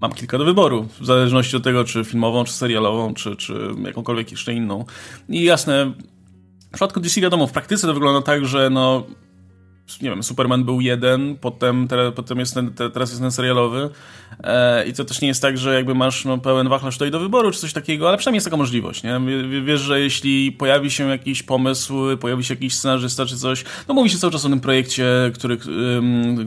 [0.00, 4.30] mam kilka do wyboru, w zależności od tego, czy filmową, czy serialową, czy, czy jakąkolwiek
[4.30, 4.84] jeszcze inną.
[5.28, 5.92] I jasne,
[6.70, 9.06] w przypadku DC wiadomo, w praktyce to wygląda tak, że no
[10.02, 13.90] nie wiem, Superman był jeden, potem, te, potem jest ten, te, teraz jest ten serialowy
[14.44, 17.20] e, i to też nie jest tak, że jakby masz no, pełen wachlarz tutaj do
[17.20, 19.20] wyboru, czy coś takiego, ale przynajmniej jest taka możliwość, nie?
[19.64, 24.10] Wiesz, że jeśli pojawi się jakiś pomysł, pojawi się jakiś scenarzysta czy coś, no mówi
[24.10, 25.58] się cały czas o tym projekcie, który,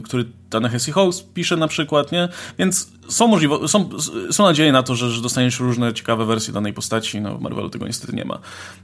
[0.04, 0.24] który
[0.54, 2.28] Ta-Nehisi House pisze na przykład, nie?
[2.58, 3.90] Więc są możliwości, są,
[4.30, 7.70] są nadzieje na to, że, że dostaniesz różne ciekawe wersje danej postaci, no w Marvelu
[7.70, 8.38] tego niestety nie ma.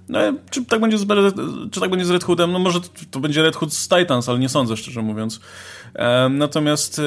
[0.08, 0.18] No,
[0.50, 1.06] czy tak będzie z,
[1.70, 2.52] czy tak będzie z Red Hoodem?
[2.52, 2.80] No może
[3.10, 5.40] to będzie Red Hood z Titans, ale nie sądzę, szczerze mówiąc.
[6.30, 7.02] Natomiast e,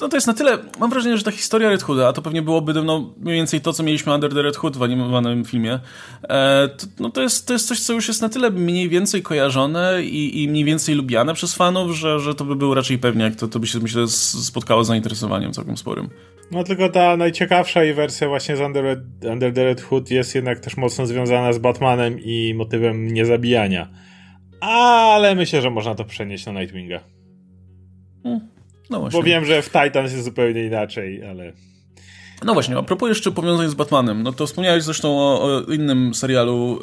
[0.00, 2.42] no to jest na tyle, mam wrażenie, że ta historia Red Hooda, a to pewnie
[2.42, 5.80] byłoby no, mniej więcej to, co mieliśmy Under the Red Hood w animowanym filmie,
[6.22, 9.22] e, to, no to, jest, to jest coś, co już jest na tyle mniej więcej
[9.22, 13.30] kojarzone i, i mniej więcej lubiane przez fanów, że, że to by był raczej pewnie,
[13.30, 16.08] to, to by się myślę spotkało z zainteresowaniem całkiem sporym.
[16.50, 20.60] No tylko ta najciekawsza jej wersja właśnie z Under, Under the Red Hood jest jednak
[20.60, 23.88] też mocno związana z Batmanem i motywem niezabijania.
[24.60, 27.00] Ale myślę, że można to przenieść na Nightwinga.
[28.90, 29.20] No właśnie.
[29.20, 31.52] Bo wiem, że w Titans jest zupełnie inaczej, ale...
[32.44, 36.14] No właśnie, a propos jeszcze powiązań z Batmanem, no to wspomniałeś zresztą o, o innym
[36.14, 36.80] serialu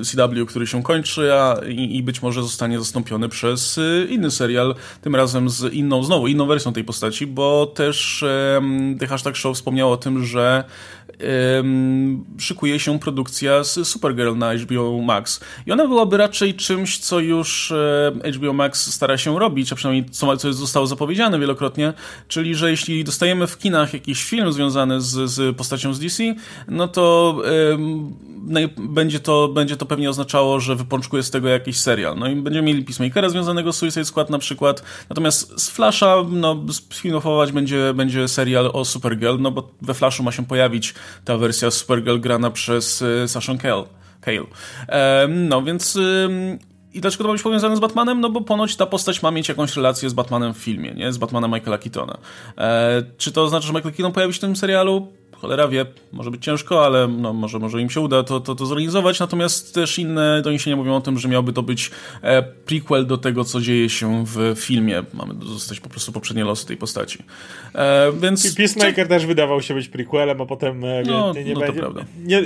[0.00, 4.30] e, CW, który się kończy, a i, i, być może zostanie zastąpiony przez e, inny
[4.30, 8.60] serial, tym razem z inną, znowu inną wersją tej postaci, bo też e,
[8.98, 10.64] The Hashtag Show wspomniał o tym, że
[12.38, 15.40] szykuje się produkcja z Supergirl na HBO Max.
[15.66, 17.72] I ona byłaby raczej czymś, co już
[18.34, 21.92] HBO Max stara się robić, a przynajmniej co, co zostało zapowiedziane wielokrotnie,
[22.28, 26.22] czyli że jeśli dostajemy w kinach jakiś film związany z, z postacią z DC,
[26.68, 27.36] no to
[28.78, 32.16] będzie, to będzie to pewnie oznaczało, że wypączkuje z tego jakiś serial.
[32.18, 36.54] No i będziemy mieli Peacemakera związanego z Suicide Squad na przykład, natomiast z Flasha no,
[36.54, 40.94] spin-offować będzie, będzie serial o Supergirl, no bo we Flashu ma się pojawić
[41.24, 43.84] ta wersja Supergirl grana przez y, Sashą Cale.
[44.24, 44.46] Cale.
[45.28, 45.98] no więc
[46.92, 48.20] i dlaczego to ma być powiązane z Batmanem?
[48.20, 51.12] No bo ponoć ta postać ma mieć jakąś relację z Batmanem w filmie, nie?
[51.12, 52.18] Z Batmanem Michaela Keatona.
[52.58, 55.12] E, czy to oznacza, że Michael Keaton pojawi się w tym serialu?
[55.40, 58.66] Cholera wie, może być ciężko, ale no, może, może im się uda to, to, to
[58.66, 59.20] zorganizować.
[59.20, 61.90] Natomiast też inne doniesienia mówią o tym, że miałby to być
[62.22, 65.02] e, prequel do tego, co dzieje się w filmie.
[65.14, 67.18] Mamy zostać po prostu poprzednie losy tej postaci.
[67.74, 68.54] E, więc...
[68.54, 71.82] Peacemaker też wydawał się być prequelem, a potem e, no, nie, nie no, będzie.
[72.24, 72.42] Nie,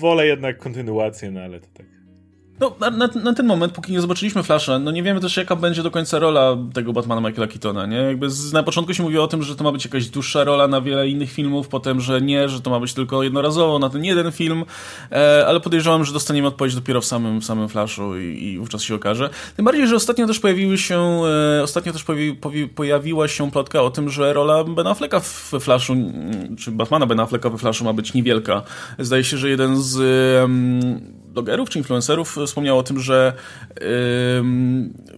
[0.00, 1.91] wolę jednak kontynuację, no ale to tak.
[2.60, 5.56] No, na, na, na, ten moment, póki nie zobaczyliśmy Flasha, no nie wiemy też, jaka
[5.56, 7.96] będzie do końca rola tego Batmana Michaela Keatona, nie?
[7.96, 10.68] Jakby z, na początku się mówiło o tym, że to ma być jakaś dłuższa rola
[10.68, 14.04] na wiele innych filmów, potem, że nie, że to ma być tylko jednorazowo na ten
[14.04, 14.64] jeden film,
[15.12, 18.82] e, ale podejrzewam, że dostaniemy odpowiedź dopiero w samym, w samym Flashu i, i wówczas
[18.82, 19.30] się okaże.
[19.56, 21.22] Tym bardziej, że ostatnio też pojawiły się,
[21.58, 25.52] e, ostatnio też pojawi, pojawi, pojawiła się plotka o tym, że rola Ben Afflecka w
[25.60, 25.94] Flashu,
[26.58, 28.62] czy Batmana Ben Afflecka we Flashu ma być niewielka.
[28.98, 29.98] Zdaje się, że jeden z
[31.32, 33.32] blogerów czy influencerów wspomniał o tym, że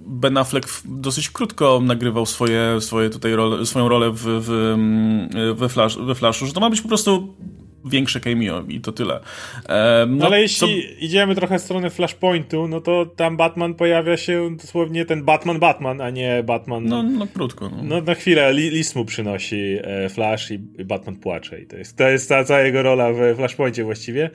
[0.01, 5.99] Ben Affleck dosyć krótko nagrywał swoje, swoje tutaj role, swoją rolę w, w, we, Flash,
[5.99, 7.35] we Flashu, że to ma być po prostu
[7.85, 9.21] większe cameo i to tyle.
[10.09, 10.67] no, ale jeśli co...
[11.05, 16.01] idziemy trochę w stronę Flashpointu, no to tam Batman pojawia się dosłownie ten Batman Batman,
[16.01, 16.85] a nie Batman...
[16.85, 17.71] No, no krótko.
[17.71, 21.97] No, no na chwilę list mu przynosi e, Flash i Batman płacze i to jest,
[21.97, 24.31] to jest ta cała jego rola w Flashpointie właściwie.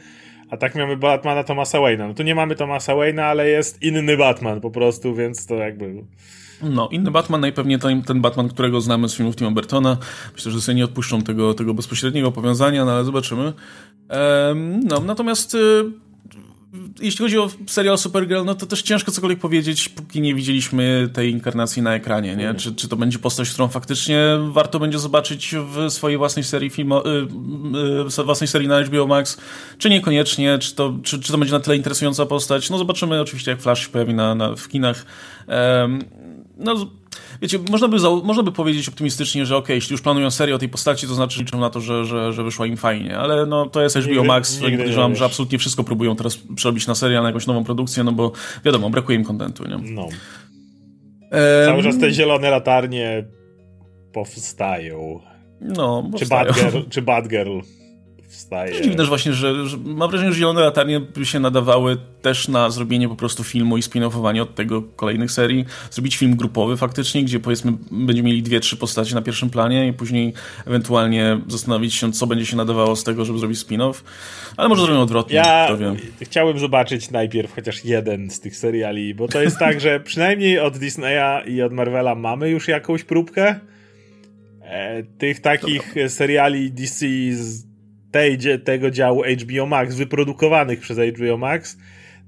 [0.50, 2.08] A tak mamy Batmana Thomasa Wayne'a.
[2.08, 6.04] No tu nie mamy Thomasa Wayne'a, ale jest inny Batman po prostu, więc to jakby...
[6.62, 9.98] No, inny Batman, najpewniej ten, ten Batman, którego znamy z filmów Tima Burtona.
[10.34, 13.54] Myślę, że sobie nie odpuszczą tego, tego bezpośredniego powiązania, no ale zobaczymy.
[14.10, 15.56] Ehm, no, natomiast...
[15.56, 16.09] Y
[17.02, 21.32] jeśli chodzi o serial Supergirl, no to też ciężko cokolwiek powiedzieć, póki nie widzieliśmy tej
[21.32, 22.54] inkarnacji na ekranie, nie?
[22.54, 24.20] Czy, czy to będzie postać, którą faktycznie
[24.52, 27.02] warto będzie zobaczyć w swojej własnej serii filmu,
[28.18, 29.38] yy, własnej serii na HBO Max,
[29.78, 32.70] czy niekoniecznie, czy to, czy, czy to będzie na tyle interesująca postać.
[32.70, 35.06] No zobaczymy oczywiście, jak Flash się pojawi na, na, w kinach.
[36.60, 36.76] No
[37.42, 40.70] wiecie, można by, można by powiedzieć optymistycznie, że ok, jeśli już planują serię o tej
[40.70, 43.82] postaci, to znaczy liczą na to, że, że, że wyszła im fajnie, ale no to
[43.82, 47.48] jest HBO Max, nigdy, podejrzewam, że absolutnie wszystko próbują teraz przerobić na serial, na jakąś
[47.48, 48.32] nową produkcję, no bo
[48.66, 49.78] wiadomo, brakuje im kontentu, nie?
[49.94, 50.08] No.
[51.66, 53.26] Cały czas te zielone latarnie
[54.14, 55.20] powstają.
[55.62, 57.60] No, czy Batgirl, czy Batgirl
[58.30, 58.82] wstaje.
[58.82, 62.70] Dziwne, że właśnie, że, że mam wrażenie, że Zielone Latarnie by się nadawały też na
[62.70, 65.66] zrobienie po prostu filmu i spin-offowanie od tego kolejnych serii.
[65.92, 69.94] Zrobić film grupowy faktycznie, gdzie powiedzmy będziemy mieli dwie, trzy postacie na pierwszym planie i
[69.94, 70.34] później
[70.66, 73.94] ewentualnie zastanowić się, co będzie się nadawało z tego, żeby zrobić spin-off.
[74.58, 75.78] Ale może zrobią odwrotnie, ja
[76.22, 80.78] chciałbym zobaczyć najpierw chociaż jeden z tych seriali, bo to jest tak, że przynajmniej od
[80.78, 83.60] Disneya i od Marvela mamy już jakąś próbkę
[84.62, 87.69] e, tych takich seriali DC z
[88.12, 91.78] tej, tego działu HBO Max, wyprodukowanych przez HBO Max.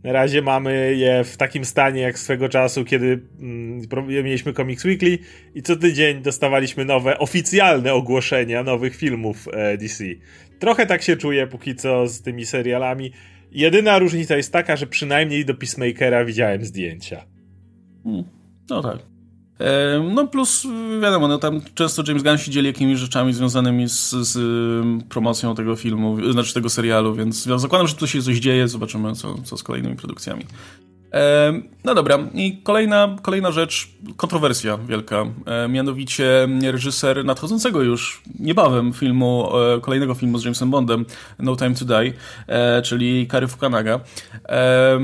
[0.04, 3.82] Na razie mamy je w takim stanie jak swego czasu, kiedy mm,
[4.24, 5.18] mieliśmy Comics Weekly
[5.56, 10.04] i co tydzień dostawaliśmy nowe, oficjalne ogłoszenia nowych filmów e, DC.
[10.60, 13.12] Trochę tak się czuję póki co z tymi serialami.
[13.52, 17.26] Jedyna różnica jest taka, że przynajmniej do Peacemakera widziałem zdjęcia.
[18.04, 18.24] Hmm.
[18.70, 18.98] No tak.
[20.14, 20.68] No plus
[21.02, 24.38] wiadomo, no tam często James Gunn się dzieli jakimiś rzeczami związanymi z, z
[25.10, 29.36] promocją tego filmu, znaczy tego serialu, więc zakładam, że tu się coś dzieje, zobaczymy co,
[29.44, 30.46] co z kolejnymi produkcjami.
[31.84, 35.26] No dobra, i kolejna, kolejna rzecz, kontrowersja wielka,
[35.70, 41.06] mianowicie reżyser nadchodzącego już niebawem filmu, e, kolejnego filmu z Jamesem Bondem,
[41.40, 42.14] No Time to Die,
[42.48, 44.00] e, czyli Kary Fukunaga,
[44.50, 45.00] e,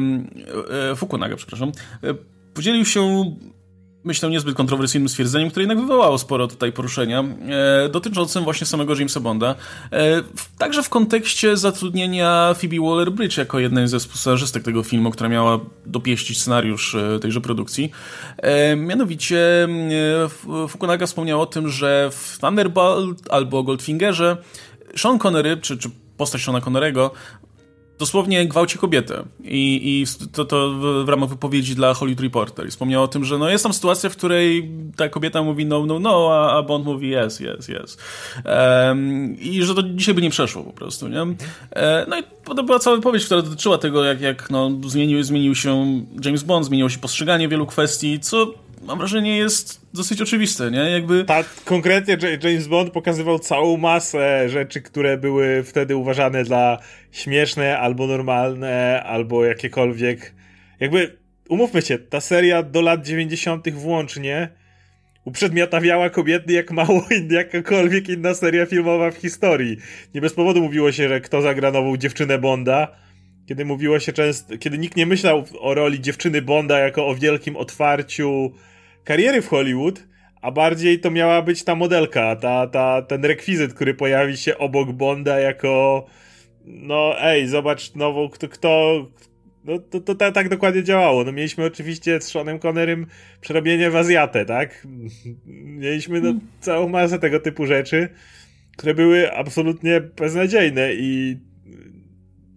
[0.95, 1.71] Fukunaga, przepraszam,
[2.53, 3.35] podzielił się
[4.03, 7.23] myślę, niezbyt kontrowersyjnym stwierdzeniem, które jednak wywołało sporo tutaj poruszenia,
[7.83, 9.55] e, dotyczącym właśnie samego Jamesa Bonda.
[9.91, 15.29] E, w, także w kontekście zatrudnienia Phoebe Waller-Bridge jako jednej ze scenarzystek tego filmu, która
[15.29, 17.91] miała dopieścić scenariusz e, tejże produkcji.
[18.37, 19.67] E, mianowicie
[20.53, 24.37] e, Fukunaga wspomniał o tym, że w Thunderbolt albo Goldfingerze
[24.95, 27.11] Sean Connery, czy, czy postać Seana Connerego
[27.99, 29.23] dosłownie gwałci kobietę.
[29.43, 30.73] I, i to, to
[31.05, 32.67] w ramach wypowiedzi dla Hollywood Reporter.
[32.67, 35.85] I wspomniał o tym, że no jest tam sytuacja, w której ta kobieta mówi no,
[35.85, 37.97] no, no, a, a Bond mówi yes, yes, yes.
[38.45, 41.21] Um, I że to dzisiaj by nie przeszło po prostu, nie?
[41.71, 42.23] E, no i
[42.55, 46.65] to była cała wypowiedź, która dotyczyła tego, jak, jak no, zmienił, zmienił się James Bond,
[46.65, 50.79] zmieniło się postrzeganie wielu kwestii, co mam wrażenie, jest dosyć oczywiste, nie?
[50.79, 51.25] Jakby...
[51.25, 56.77] Tak, konkretnie James Bond pokazywał całą masę rzeczy, które były wtedy uważane za
[57.11, 60.33] śmieszne, albo normalne, albo jakiekolwiek.
[60.79, 61.17] Jakby,
[61.49, 63.69] umówmy się, ta seria do lat 90.
[63.73, 64.49] włącznie
[65.25, 69.77] uprzedmiotawiała kobiety jak mało jakakolwiek inna seria filmowa w historii.
[70.15, 72.87] Nie bez powodu mówiło się, że kto zagra nową dziewczynę Bonda,
[73.47, 77.55] kiedy mówiło się często, kiedy nikt nie myślał o roli dziewczyny Bonda jako o wielkim
[77.55, 78.51] otwarciu
[79.03, 80.03] kariery w Hollywood,
[80.41, 84.91] a bardziej to miała być ta modelka, ta, ta, ten rekwizyt, który pojawi się obok
[84.91, 86.05] Bonda jako
[86.65, 89.05] no ej, zobacz nową, kto, kto
[89.65, 91.23] no to, to, to, tak dokładnie działało.
[91.23, 93.07] No mieliśmy oczywiście z Seanem Connerym
[93.41, 94.87] przerobienie w Azjatę, tak?
[95.83, 98.09] Mieliśmy no, całą masę tego typu rzeczy,
[98.77, 101.37] które były absolutnie beznadziejne i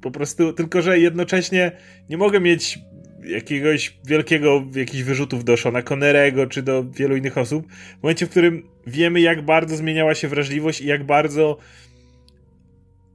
[0.03, 1.73] po prostu, tylko że jednocześnie
[2.09, 2.79] nie mogę mieć
[3.25, 8.31] jakiegoś wielkiego, jakichś wyrzutów do Shona Connerego, czy do wielu innych osób, w momencie, w
[8.31, 11.59] którym wiemy, jak bardzo zmieniała się wrażliwość i jak bardzo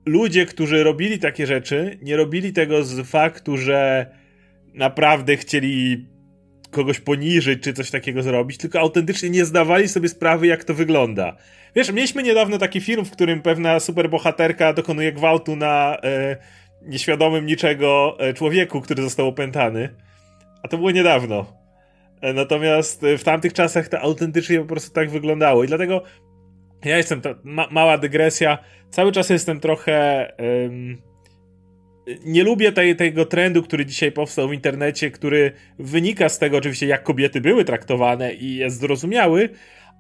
[0.05, 4.05] ludzie, którzy robili takie rzeczy, nie robili tego z faktu, że
[4.73, 6.05] naprawdę chcieli
[6.71, 11.35] kogoś poniżyć, czy coś takiego zrobić, tylko autentycznie nie zdawali sobie sprawy, jak to wygląda.
[11.75, 16.37] Wiesz, mieliśmy niedawno taki film, w którym pewna superbohaterka dokonuje gwałtu na e,
[16.85, 19.89] nieświadomym niczego e, człowieku, który został opętany.
[20.63, 21.45] A to było niedawno.
[22.21, 25.63] E, natomiast w tamtych czasach to autentycznie po prostu tak wyglądało.
[25.63, 26.03] I dlatego
[26.85, 28.57] ja jestem, ta, ma, mała dygresja,
[28.89, 30.27] cały czas jestem trochę...
[30.63, 31.01] Um,
[32.25, 36.87] nie lubię tej, tego trendu, który dzisiaj powstał w internecie, który wynika z tego oczywiście,
[36.87, 39.49] jak kobiety były traktowane i jest zrozumiały,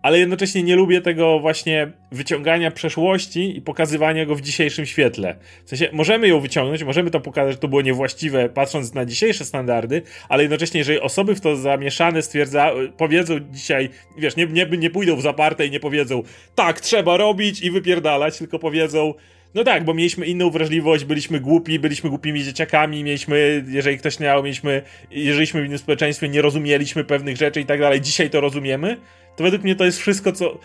[0.05, 5.35] ale jednocześnie nie lubię tego właśnie wyciągania przeszłości i pokazywania go w dzisiejszym świetle.
[5.65, 9.45] W sensie, możemy ją wyciągnąć, możemy to pokazać, że to było niewłaściwe, patrząc na dzisiejsze
[9.45, 14.89] standardy, ale jednocześnie, jeżeli osoby w to zamieszane stwierdza, powiedzą dzisiaj, wiesz, nie, nie, nie
[14.89, 16.23] pójdą w zaparte i nie powiedzą,
[16.55, 19.13] tak, trzeba robić i wypierdalać, tylko powiedzą,
[19.55, 24.43] no tak, bo mieliśmy inną wrażliwość, byliśmy głupi, byliśmy głupimi dzieciakami, mieliśmy, jeżeli ktoś miał,
[24.43, 28.01] mieliśmy, jeżyliśmy w innym społeczeństwie, nie rozumieliśmy pewnych rzeczy i tak dalej.
[28.01, 28.97] Dzisiaj to rozumiemy.
[29.35, 30.57] To według mnie to jest wszystko, co.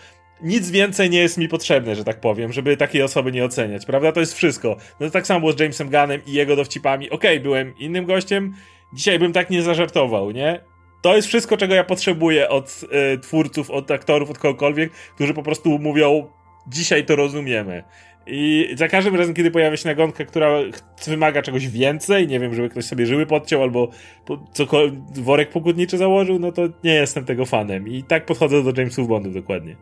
[0.43, 4.11] Nic więcej nie jest mi potrzebne, że tak powiem, żeby takiej osoby nie oceniać, prawda?
[4.11, 4.77] To jest wszystko.
[4.99, 7.09] No to tak samo było z Jamesem Gunnem i jego dowcipami.
[7.09, 8.53] Okej, okay, byłem innym gościem,
[8.93, 10.59] dzisiaj bym tak nie zażartował, nie?
[11.01, 12.81] To jest wszystko, czego ja potrzebuję od
[13.15, 16.27] y, twórców, od aktorów, od kogokolwiek, którzy po prostu mówią,
[16.67, 17.83] dzisiaj to rozumiemy.
[18.27, 20.49] I za każdym razem, kiedy pojawia się nagonka, która
[21.07, 23.91] wymaga czegoś więcej, nie wiem, żeby ktoś sobie żyły podciął albo
[24.53, 27.87] cokolwiek, worek pokutniczy założył, no to nie jestem tego fanem.
[27.87, 29.75] I tak podchodzę do Jamesów Bondów dokładnie.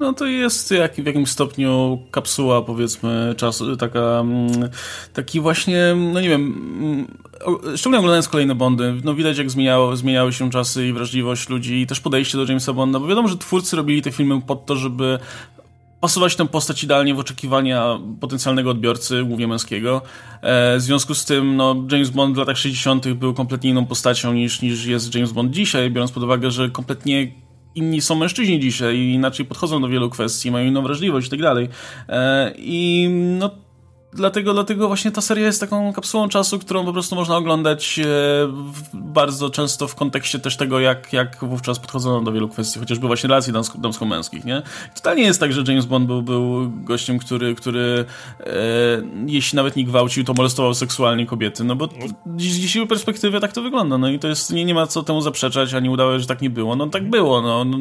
[0.00, 4.50] No to jest jak, w jakimś stopniu kapsuła, powiedzmy, czasu, taka, mm,
[5.12, 6.42] taki właśnie, no nie wiem,
[6.80, 11.80] mm, szczególnie oglądając kolejne Bondy, no widać jak zmieniało, zmieniały się czasy i wrażliwość ludzi
[11.80, 14.76] i też podejście do Jamesa Bonda, bo wiadomo, że twórcy robili te filmy pod to,
[14.76, 15.18] żeby
[16.00, 20.02] pasować tę postać idealnie w oczekiwania potencjalnego odbiorcy, głównie męskiego.
[20.42, 23.08] E, w związku z tym, no, James Bond w latach 60.
[23.08, 27.32] był kompletnie inną postacią niż, niż jest James Bond dzisiaj, biorąc pod uwagę, że kompletnie
[27.74, 31.40] inni są mężczyźni dzisiaj i inaczej podchodzą do wielu kwestii, mają inną wrażliwość i tak.
[32.08, 33.65] E, I no
[34.16, 38.04] dlatego, dlatego właśnie ta seria jest taką kapsułą czasu, którą po prostu można oglądać e,
[38.94, 43.28] bardzo często w kontekście też tego, jak, jak wówczas podchodzono do wielu kwestii, chociażby właśnie
[43.28, 44.62] relacji damsko-męskich, nie?
[44.94, 48.04] Totalnie jest tak, że James Bond był, był gościem, który, który
[48.40, 48.46] e,
[49.26, 51.88] jeśli nawet nie gwałcił, to molestował seksualnie kobiety, no bo
[52.36, 55.20] z dzisiejszej perspektywy tak to wygląda, no i to jest, nie, nie ma co temu
[55.20, 57.78] zaprzeczać, ani udało, że tak nie było, no tak było, no, no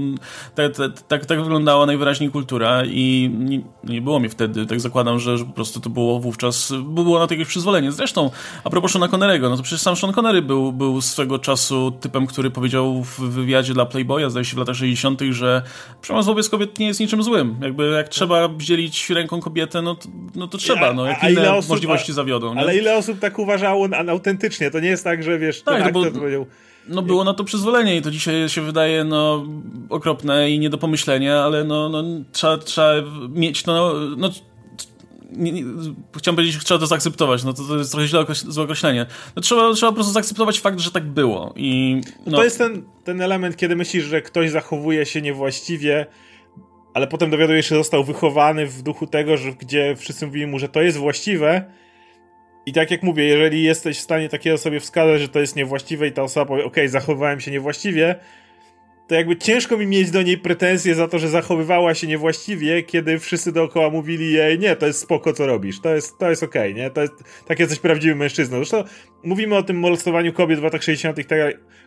[0.56, 5.20] tak, tak, tak, tak wyglądała najwyraźniej kultura i nie, nie było mi wtedy, tak zakładam,
[5.20, 7.92] że, że po prostu to było wówczas było na to jakieś przyzwolenie.
[7.92, 8.32] Zresztą,
[8.64, 12.28] a propos Seana Connery'ego, no to przecież sam Sean Connery był, był swego czasu typem,
[12.28, 15.62] który powiedział w wywiadzie dla Playboya, zdaje się w latach 60., że
[16.02, 17.56] przemoc wobec kobiet nie jest niczym złym.
[17.62, 21.06] Jakby jak trzeba dzielić ręką kobietę, no to, no to trzeba, no.
[21.06, 22.54] Jak a, a inne osób, możliwości a, zawiodą.
[22.54, 22.62] Nie?
[22.62, 24.72] Ale ile osób tak uważało autentycznie?
[24.72, 26.46] To nie jest tak, że wiesz, tak, to powiedział...
[26.88, 29.46] No było na to przyzwolenie i to dzisiaj się wydaje no
[29.90, 32.94] okropne i nie do pomyślenia, ale no, no trzeba, trzeba
[33.30, 34.30] mieć no, no
[35.36, 35.64] nie, nie,
[36.18, 39.06] chciałem powiedzieć, że trzeba to zaakceptować, no to, to jest trochę źle złe określenie.
[39.36, 41.54] No, trzeba, trzeba po prostu zaakceptować fakt, że tak było.
[41.56, 42.38] I, no.
[42.38, 46.06] To jest ten, ten element, kiedy myślisz, że ktoś zachowuje się niewłaściwie,
[46.94, 50.60] ale potem dowiadujesz się, że został wychowany w duchu tego, że gdzie wszyscy mówili mu,
[50.60, 51.66] że to jest właściwe.
[52.66, 56.08] I tak jak mówię, jeżeli jesteś w stanie takiej osobie wskazać, że to jest niewłaściwe
[56.08, 58.16] i ta osoba powie, ok, zachowałem się niewłaściwie,
[59.08, 63.20] to jakby ciężko mi mieć do niej pretensje za to, że zachowywała się niewłaściwie, kiedy
[63.20, 66.72] wszyscy dookoła mówili jej, nie, to jest spoko, co robisz, to jest, to jest okej,
[66.72, 67.14] okay, nie, to jest,
[67.48, 68.58] tak jesteś prawdziwym mężczyzną.
[68.58, 68.84] Zresztą
[69.24, 71.40] mówimy o tym molestowaniu kobiet w latach 60 tak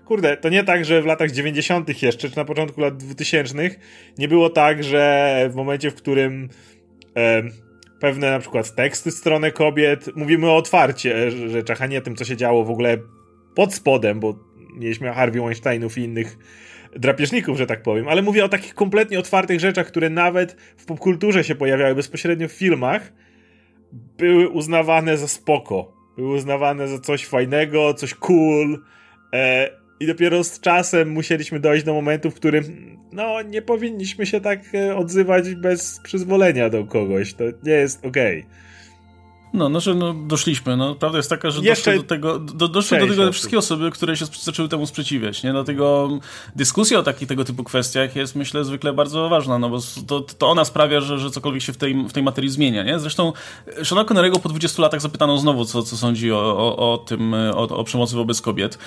[0.05, 3.71] kurde, to nie tak, że w latach 90 jeszcze, czy na początku lat 2000
[4.19, 6.49] nie było tak, że w momencie, w którym
[7.17, 7.43] e,
[8.01, 12.37] pewne na przykład teksty w stronę kobiet, mówimy o otwarcie rzeczach, a tym, co się
[12.37, 12.99] działo w ogóle
[13.55, 14.39] pod spodem, bo
[14.75, 16.37] mieliśmy Harvey Weinsteinów i innych
[16.97, 21.45] drapieżników, że tak powiem, ale mówię o takich kompletnie otwartych rzeczach, które nawet w popkulturze
[21.45, 23.13] się pojawiały bezpośrednio w filmach,
[24.19, 25.93] były uznawane za spoko.
[26.17, 28.79] Były uznawane za coś fajnego, coś cool.
[29.33, 29.71] E,
[30.01, 32.65] I dopiero z czasem musieliśmy dojść do momentu, w którym
[33.13, 37.35] no, nie powinniśmy się tak e, odzywać bez przyzwolenia do kogoś.
[37.35, 38.39] To nie jest okej.
[38.39, 38.59] Okay.
[39.59, 40.77] No, no, że no, doszliśmy.
[40.77, 41.91] No, prawda jest taka, że Jeszcze...
[41.91, 45.43] doszły do tego, do, doszły do tego wszystkie osoby, które się zaczęły temu sprzeciwiać.
[45.43, 45.53] Nie?
[45.53, 46.09] Dlatego
[46.57, 50.49] dyskusja o takich tego typu kwestiach jest, myślę, zwykle bardzo ważna, no bo to, to
[50.49, 52.83] ona sprawia, że, że cokolwiek się w tej, w tej materii zmienia.
[52.83, 52.99] Nie?
[52.99, 53.33] Zresztą
[53.85, 57.63] Seana Connerego po 20 latach zapytano znowu, co, co sądzi o, o, o tym, o,
[57.63, 58.79] o przemocy wobec kobiet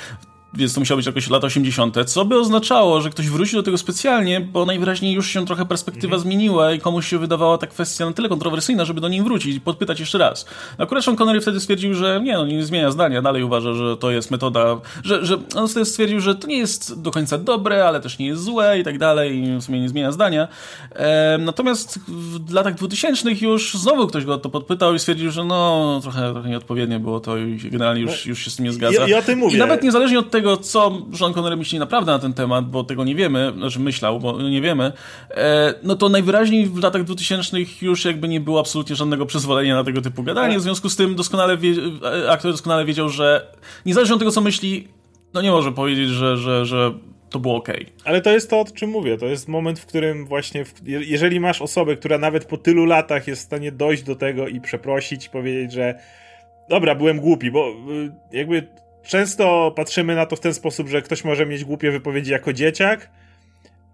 [0.54, 3.78] więc to musiało być jakoś lata 80., co by oznaczało, że ktoś wróci do tego
[3.78, 6.22] specjalnie, bo najwyraźniej już się trochę perspektywa mhm.
[6.22, 9.62] zmieniła i komuś się wydawała ta kwestia na tyle kontrowersyjna, żeby do niej wrócić i
[9.62, 10.46] podpytać jeszcze raz.
[10.78, 14.12] Akurat Sean Connery wtedy stwierdził, że nie, no nie zmienia zdania, dalej uważa, że to
[14.12, 18.02] jest metoda, że, że on wtedy stwierdził, że to nie jest do końca dobre, ale
[18.02, 20.48] też nie jest złe i tak dalej i w sumie nie zmienia zdania.
[20.96, 25.46] E, natomiast w latach 2000 już znowu ktoś go o to podpytał i stwierdził, że
[25.46, 28.74] no trochę, trochę nieodpowiednie było to i generalnie już, no, już się z tym nie
[28.74, 29.08] zgadza.
[29.08, 29.56] I, i o tym mówię.
[29.56, 32.84] I nawet niezależnie od tego, tego, co Sean Connery myśli naprawdę na ten temat, bo
[32.84, 34.92] tego nie wiemy, znaczy myślał, bo nie wiemy,
[35.32, 39.84] e, no to najwyraźniej w latach 2000 już jakby nie było absolutnie żadnego przyzwolenia na
[39.84, 41.74] tego typu gadanie, w związku z tym doskonale wie,
[42.30, 43.48] aktor doskonale wiedział, że
[43.86, 44.88] niezależnie od tego, co myśli,
[45.34, 46.94] no nie może powiedzieć, że, że, że
[47.30, 47.70] to było ok.
[48.06, 49.18] Ale to jest to, o czym mówię.
[49.18, 53.28] To jest moment, w którym właśnie, w, jeżeli masz osobę, która nawet po tylu latach
[53.28, 56.00] jest w stanie dojść do tego i przeprosić, powiedzieć, że
[56.70, 58.68] dobra, byłem głupi, bo y, jakby
[59.04, 63.10] często patrzymy na to w ten sposób, że ktoś może mieć głupie wypowiedzi jako dzieciak,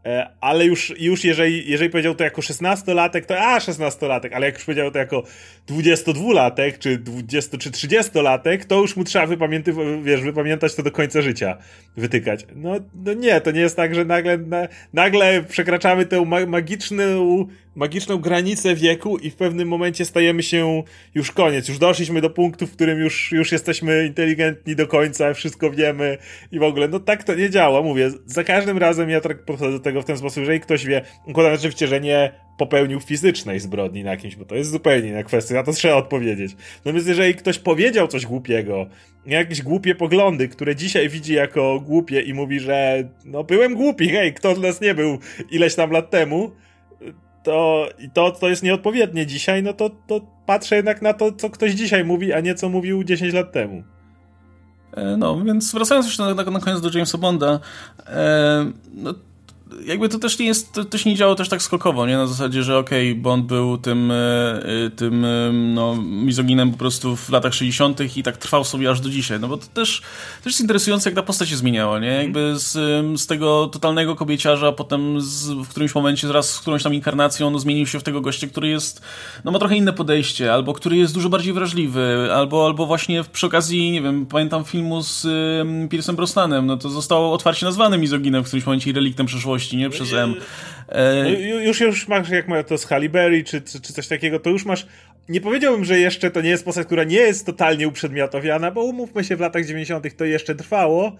[0.07, 4.55] E, ale już, już jeżeli, jeżeli powiedział to jako 16-latek, to a 16-latek, ale jak
[4.55, 5.23] już powiedział to jako
[5.69, 11.21] 22-latek, czy 20 czy 30-latek, to już mu trzeba wypamięty, wiesz, wypamiętać to do końca
[11.21, 11.57] życia,
[11.97, 12.45] wytykać.
[12.55, 17.47] No, no nie, to nie jest tak, że nagle, na, nagle przekraczamy tę magiczną,
[17.77, 20.83] magiczną granicę wieku i w pewnym momencie stajemy się
[21.15, 21.67] już koniec.
[21.67, 26.17] Już doszliśmy do punktu, w którym już, już jesteśmy inteligentni do końca, wszystko wiemy
[26.51, 28.11] i w ogóle, no tak to nie działa, mówię.
[28.25, 31.53] Za każdym razem ja tak podchodzę do tego w ten sposób, jeżeli ktoś wie, układam
[31.53, 35.63] oczywiście, że nie popełnił fizycznej zbrodni na kimś, bo to jest zupełnie inna kwestia, na
[35.63, 36.55] to trzeba odpowiedzieć.
[36.85, 38.87] Natomiast jeżeli ktoś powiedział coś głupiego,
[39.25, 44.33] jakieś głupie poglądy, które dzisiaj widzi jako głupie i mówi, że no byłem głupi, hej,
[44.33, 45.19] kto z nas nie był
[45.51, 46.51] ileś tam lat temu,
[47.47, 51.71] to, to, to jest nieodpowiednie dzisiaj, no to, to patrzę jednak na to, co ktoś
[51.71, 53.83] dzisiaj mówi, a nie co mówił 10 lat temu.
[54.93, 57.59] E, no, więc wracając jeszcze na, na, na koniec do Jamesa Bonda,
[58.07, 59.13] e, no,
[59.85, 62.17] jakby to też nie jest, to, to się nie działo też tak skokowo, nie?
[62.17, 64.15] Na zasadzie, że okej, okay, Bond był tym, e,
[64.85, 68.17] e, tym e, no, mizoginem po prostu w latach 60.
[68.17, 70.01] i tak trwał sobie aż do dzisiaj, no bo to też,
[70.43, 72.07] też jest interesujące, jak ta postać się zmieniała, nie?
[72.07, 72.71] Jakby z,
[73.21, 77.59] z tego totalnego kobieciarza potem z, w którymś momencie wraz z którąś tam inkarnacją no,
[77.59, 79.01] zmienił się w tego gościa, który jest,
[79.45, 83.45] no ma trochę inne podejście, albo który jest dużo bardziej wrażliwy, albo, albo właśnie przy
[83.45, 88.43] okazji, nie wiem, pamiętam filmu z um, Piersem Brosnanem, no to został otwarcie nazwany mizoginem
[88.43, 89.89] w którymś momencie i reliktem przeszłości nie?
[89.89, 90.35] Przez M.
[90.89, 91.23] E...
[91.23, 91.29] No,
[91.59, 93.09] już, już masz, jak ma to z Halle
[93.45, 94.87] czy, czy, czy coś takiego, to już masz
[95.29, 99.23] nie powiedziałbym, że jeszcze to nie jest postać, która nie jest totalnie uprzedmiotowiana, bo umówmy
[99.23, 100.17] się, w latach 90.
[100.17, 101.17] to jeszcze trwało,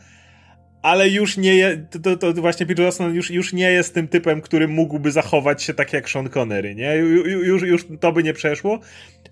[0.82, 4.42] ale już nie je, to, to, właśnie Peter Brosnan już, już nie jest tym typem,
[4.42, 6.96] który mógłby zachować się tak jak Sean Connery, nie?
[6.96, 8.80] Już, już to by nie przeszło.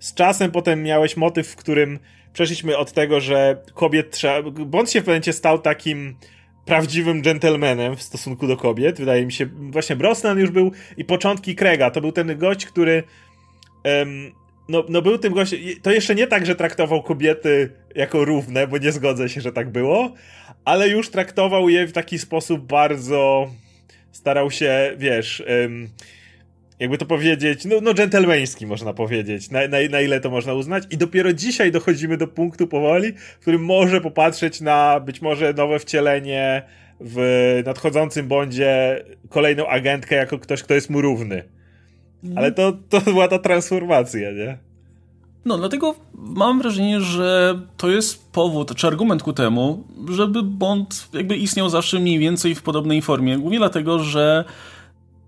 [0.00, 1.98] Z czasem potem miałeś motyw, w którym
[2.32, 4.50] przeszliśmy od tego, że kobiet trzeba...
[4.50, 6.16] Bądź się w pewnym stał takim
[6.66, 8.98] prawdziwym gentlemanem w stosunku do kobiet.
[8.98, 11.90] Wydaje mi się, właśnie Brosnan już był i początki Krega.
[11.90, 13.02] To był ten gość, który
[14.68, 15.60] no, no był tym gościem.
[15.82, 19.70] To jeszcze nie tak, że traktował kobiety jako równe, bo nie zgodzę się, że tak
[19.70, 20.14] było,
[20.64, 23.50] ale już traktował je w taki sposób bardzo
[24.12, 25.42] starał się, wiesz,
[26.78, 30.84] jakby to powiedzieć, no, no dżentelmeński można powiedzieć, na, na, na ile to można uznać.
[30.90, 35.78] I dopiero dzisiaj dochodzimy do punktu powoli, w którym może popatrzeć na być może nowe
[35.78, 36.62] wcielenie
[37.00, 41.42] w nadchodzącym bądzie kolejną agentkę jako ktoś, kto jest mu równy.
[42.24, 42.38] Mhm.
[42.38, 44.58] Ale to, to była ta transformacja, nie?
[45.44, 51.36] No, dlatego mam wrażenie, że to jest powód, czy argument ku temu, żeby Bond jakby
[51.36, 53.38] istniał zawsze mniej więcej w podobnej formie.
[53.38, 54.44] Głównie dlatego, że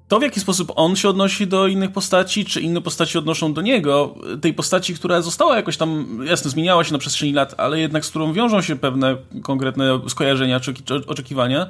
[0.08, 3.62] to, w jaki sposób on się odnosi do innych postaci, czy inne postaci odnoszą do
[3.62, 8.04] niego, tej postaci, która została jakoś tam, jasno, zmieniała się na przestrzeni lat, ale jednak
[8.04, 10.74] z którą wiążą się pewne konkretne skojarzenia czy
[11.06, 11.66] oczekiwania,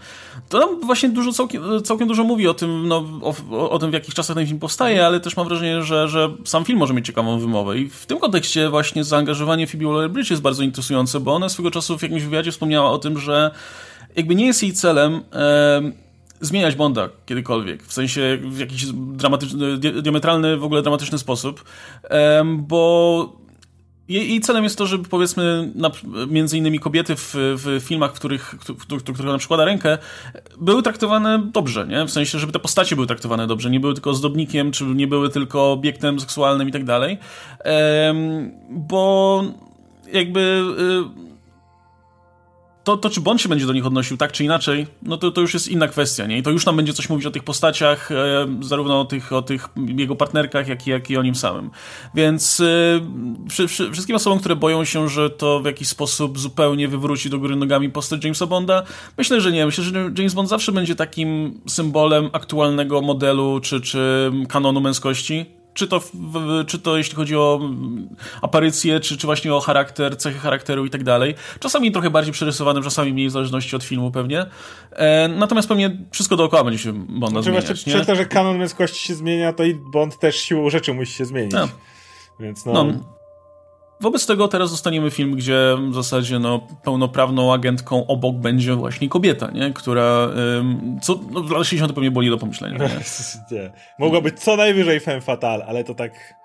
[0.49, 3.95] to nam właśnie dużo, całkiem, całkiem dużo mówi o tym, no, o, o, tym, w
[3.95, 7.07] jakich czasach ten film powstaje, ale też mam wrażenie, że, że sam film może mieć
[7.07, 7.79] ciekawą wymowę.
[7.79, 11.99] I w tym kontekście właśnie zaangażowanie Phoebe Waller-Bridge jest bardzo interesujące, bo ona swego czasu
[11.99, 13.51] w jakimś wywiadzie wspomniała o tym, że
[14.17, 15.21] jakby nie jest jej celem
[16.41, 21.65] zmieniać Bonda kiedykolwiek, w sensie w jakiś dramatyczny, diametralny, w ogóle dramatyczny sposób,
[22.55, 23.39] bo
[24.09, 25.73] jej celem jest to, żeby powiedzmy
[26.29, 29.99] między innymi kobiety w, w filmach, w których, w, których ona przykłada rękę,
[30.61, 32.05] były traktowane dobrze, nie?
[32.05, 35.29] W sensie, żeby te postacie były traktowane dobrze, nie były tylko zdobnikiem, czy nie były
[35.29, 37.19] tylko obiektem seksualnym i tak dalej.
[38.71, 39.45] Bo
[40.13, 41.28] jakby y,
[42.89, 45.41] to, to czy Bond się będzie do nich odnosił tak czy inaczej, no to, to
[45.41, 46.39] już jest inna kwestia, nie?
[46.39, 49.43] I to już nam będzie coś mówić o tych postaciach, e, zarówno o tych, o
[49.43, 51.71] tych jego partnerkach, jak i, jak i o nim samym.
[52.15, 57.39] Więc e, wszystkim osobom, które boją się, że to w jakiś sposób zupełnie wywróci do
[57.39, 58.83] góry nogami postać Jamesa Bonda,
[59.19, 59.67] myślę, że nie.
[59.67, 65.89] Myślę, że James Bond zawsze będzie takim symbolem aktualnego modelu czy, czy kanonu męskości, czy
[65.89, 66.01] to,
[66.67, 67.61] czy to jeśli chodzi o
[68.43, 71.35] aparycję, czy, czy właśnie o charakter, cechy charakteru i tak dalej.
[71.61, 74.47] Czasami trochę bardziej przerysowanym, czasami mniej w zależności od filmu pewnie.
[74.93, 77.85] E, natomiast pewnie wszystko dookoła będzie się Bonda znaczy, zmieniać.
[77.85, 81.25] Przez to, że kanon męskości się zmienia, to i Bond też siłą rzeczy musi się
[81.25, 81.53] zmienić.
[81.53, 81.69] No.
[82.41, 82.73] Więc no...
[82.73, 83.18] no
[84.01, 89.51] wobec tego teraz dostaniemy film, gdzie w zasadzie no, pełnoprawną agentką obok będzie właśnie kobieta,
[89.51, 89.73] nie?
[89.73, 90.29] która
[91.03, 92.79] co no, w latach 60 pewnie boli do pomyślenia.
[92.79, 92.89] Nie?
[93.59, 93.71] nie.
[93.99, 96.39] Mogła być co najwyżej femme fatale, ale to tak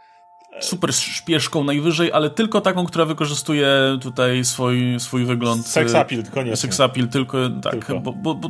[0.59, 3.67] super szpieszką najwyżej, ale tylko taką, która wykorzystuje
[4.01, 5.67] tutaj swój, swój wygląd.
[5.67, 6.57] Sex appeal, koniecznie.
[6.57, 7.99] Sex appeal, tylko tak, tylko.
[7.99, 8.49] Bo, bo, bo,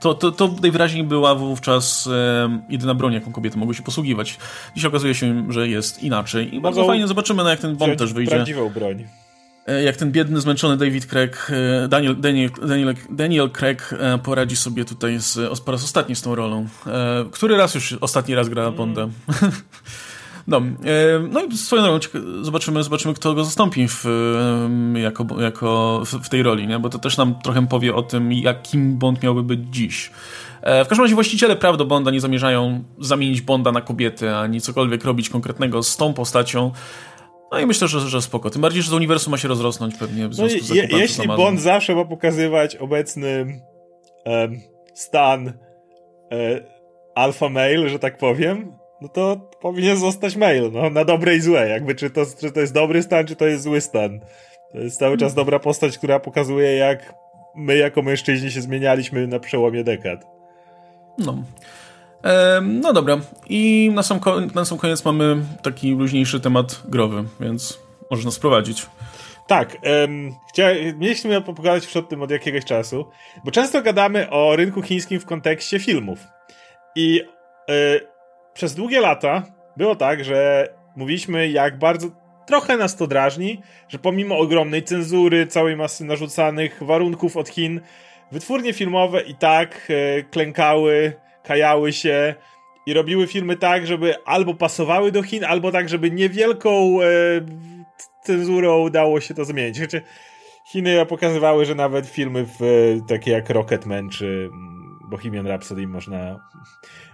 [0.00, 4.38] to, to, to najwyraźniej była wówczas e, jedyna broń, jaką kobiety mogły się posługiwać.
[4.74, 7.98] Dziś okazuje się, że jest inaczej i bardzo Mogą fajnie zobaczymy, na jak ten Bond
[7.98, 8.30] też wyjdzie.
[8.30, 9.04] prawdziwą broń
[9.66, 14.56] e, jak ten biedny, zmęczony David Craig, e, Daniel, Daniel, Daniel, Daniel Craig e, poradzi
[14.56, 16.66] sobie tutaj z, po raz ostatni z tą rolą.
[17.32, 19.02] Który raz już ostatni raz gra Bonda?
[19.02, 19.12] Mm.
[20.46, 20.62] No, e,
[21.30, 21.98] no i swoją drogą
[22.42, 24.04] zobaczymy, zobaczymy, kto go zastąpi w,
[24.94, 26.78] jako, jako w, tej roli, nie?
[26.78, 30.10] bo to też nam trochę powie o tym, jakim Bond miałby być dziś.
[30.62, 34.60] E, w każdym razie właściciele praw do Bonda nie zamierzają zamienić Bonda na kobietę, ani
[34.60, 36.72] cokolwiek robić konkretnego z tą postacią.
[37.52, 38.50] No i myślę, że, że spoko.
[38.50, 41.60] Tym bardziej, że to uniwersum ma się rozrosnąć pewnie w związku no, je, Jeśli Bond
[41.60, 43.60] zawsze ma pokazywać obecny
[44.24, 44.60] um,
[44.94, 45.52] stan um,
[47.14, 48.72] alpha male, że tak powiem,
[49.04, 52.60] no to powinien zostać mail, no, na dobre i złe, jakby czy to, czy to
[52.60, 54.20] jest dobry stan, czy to jest zły stan.
[54.72, 57.14] To jest cały czas dobra postać, która pokazuje, jak
[57.54, 60.26] my jako mężczyźni się zmienialiśmy na przełomie dekad.
[61.18, 61.42] No.
[62.24, 63.20] E, no dobra.
[63.48, 64.20] I na sam,
[64.54, 67.80] na sam koniec mamy taki luźniejszy temat growy, więc
[68.10, 68.86] można sprowadzić.
[69.46, 73.06] Tak, um, chciałem, mieliśmy pogadać już o tym od jakiegoś czasu,
[73.44, 76.18] bo często gadamy o rynku chińskim w kontekście filmów.
[76.96, 77.22] I
[77.70, 78.13] y,
[78.54, 79.42] przez długie lata
[79.76, 82.08] było tak, że mówiliśmy, jak bardzo
[82.46, 87.80] trochę nas to drażni, że pomimo ogromnej cenzury, całej masy narzucanych warunków od Chin,
[88.32, 92.34] wytwórnie filmowe i tak e, klękały, kajały się
[92.86, 97.06] i robiły filmy tak, żeby albo pasowały do Chin, albo tak, żeby niewielką e,
[98.22, 99.76] cenzurą udało się to zmienić.
[99.76, 100.02] Znaczy,
[100.66, 102.60] Chiny pokazywały, że nawet filmy w,
[103.08, 104.73] takie jak Rocketman czy mm,
[105.10, 106.48] Bohemian Rhapsody można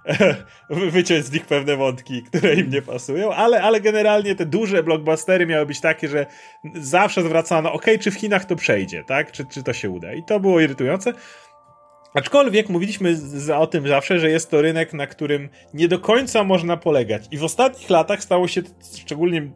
[0.92, 5.46] wyciąć z nich pewne wątki, które im nie pasują, ale, ale generalnie te duże blockbustery
[5.46, 6.26] miały być takie, że
[6.74, 9.32] zawsze zwracano, ok, czy w Chinach to przejdzie, tak?
[9.32, 10.14] Czy, czy to się uda?
[10.14, 11.12] I to było irytujące.
[12.14, 16.44] Aczkolwiek mówiliśmy za, o tym zawsze, że jest to rynek, na którym nie do końca
[16.44, 17.26] można polegać.
[17.30, 18.62] I w ostatnich latach stało się,
[18.98, 19.50] szczególnie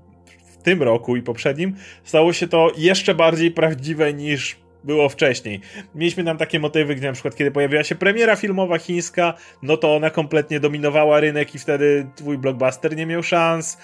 [0.52, 5.60] w tym roku i poprzednim, stało się to jeszcze bardziej prawdziwe niż było wcześniej.
[5.94, 9.96] Mieliśmy tam takie motywy, gdzie na przykład kiedy pojawiła się premiera filmowa chińska, no to
[9.96, 13.78] ona kompletnie dominowała rynek i wtedy twój blockbuster nie miał szans.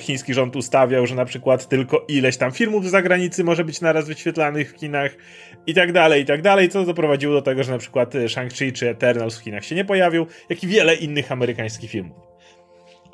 [0.00, 4.08] Chiński rząd ustawiał, że na przykład tylko ileś tam filmów z zagranicy może być naraz
[4.08, 5.16] wyświetlanych w Chinach
[5.66, 8.90] i tak dalej, i tak dalej, co doprowadziło do tego, że na przykład Shang-Chi czy
[8.90, 12.16] Eternals w Chinach się nie pojawił, jak i wiele innych amerykańskich filmów.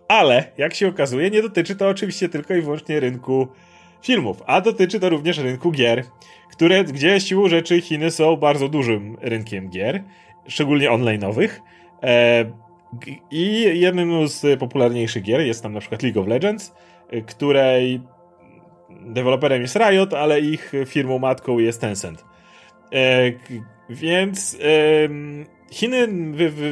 [0.09, 3.49] Ale, jak się okazuje, nie dotyczy to oczywiście tylko i wyłącznie rynku
[4.05, 6.05] filmów, a dotyczy to również rynku gier
[6.55, 10.03] które, gdzie siłą rzeczy Chiny są bardzo dużym rynkiem gier,
[10.49, 11.49] szczególnie online'owych.
[12.03, 12.45] E,
[13.31, 16.75] I jednym z popularniejszych gier jest tam na przykład League of Legends,
[17.11, 18.01] e, której
[18.91, 22.25] deweloperem jest Riot, ale ich firmą matką jest Tencent.
[22.93, 23.33] E,
[23.91, 24.59] więc
[25.71, 26.09] Chiny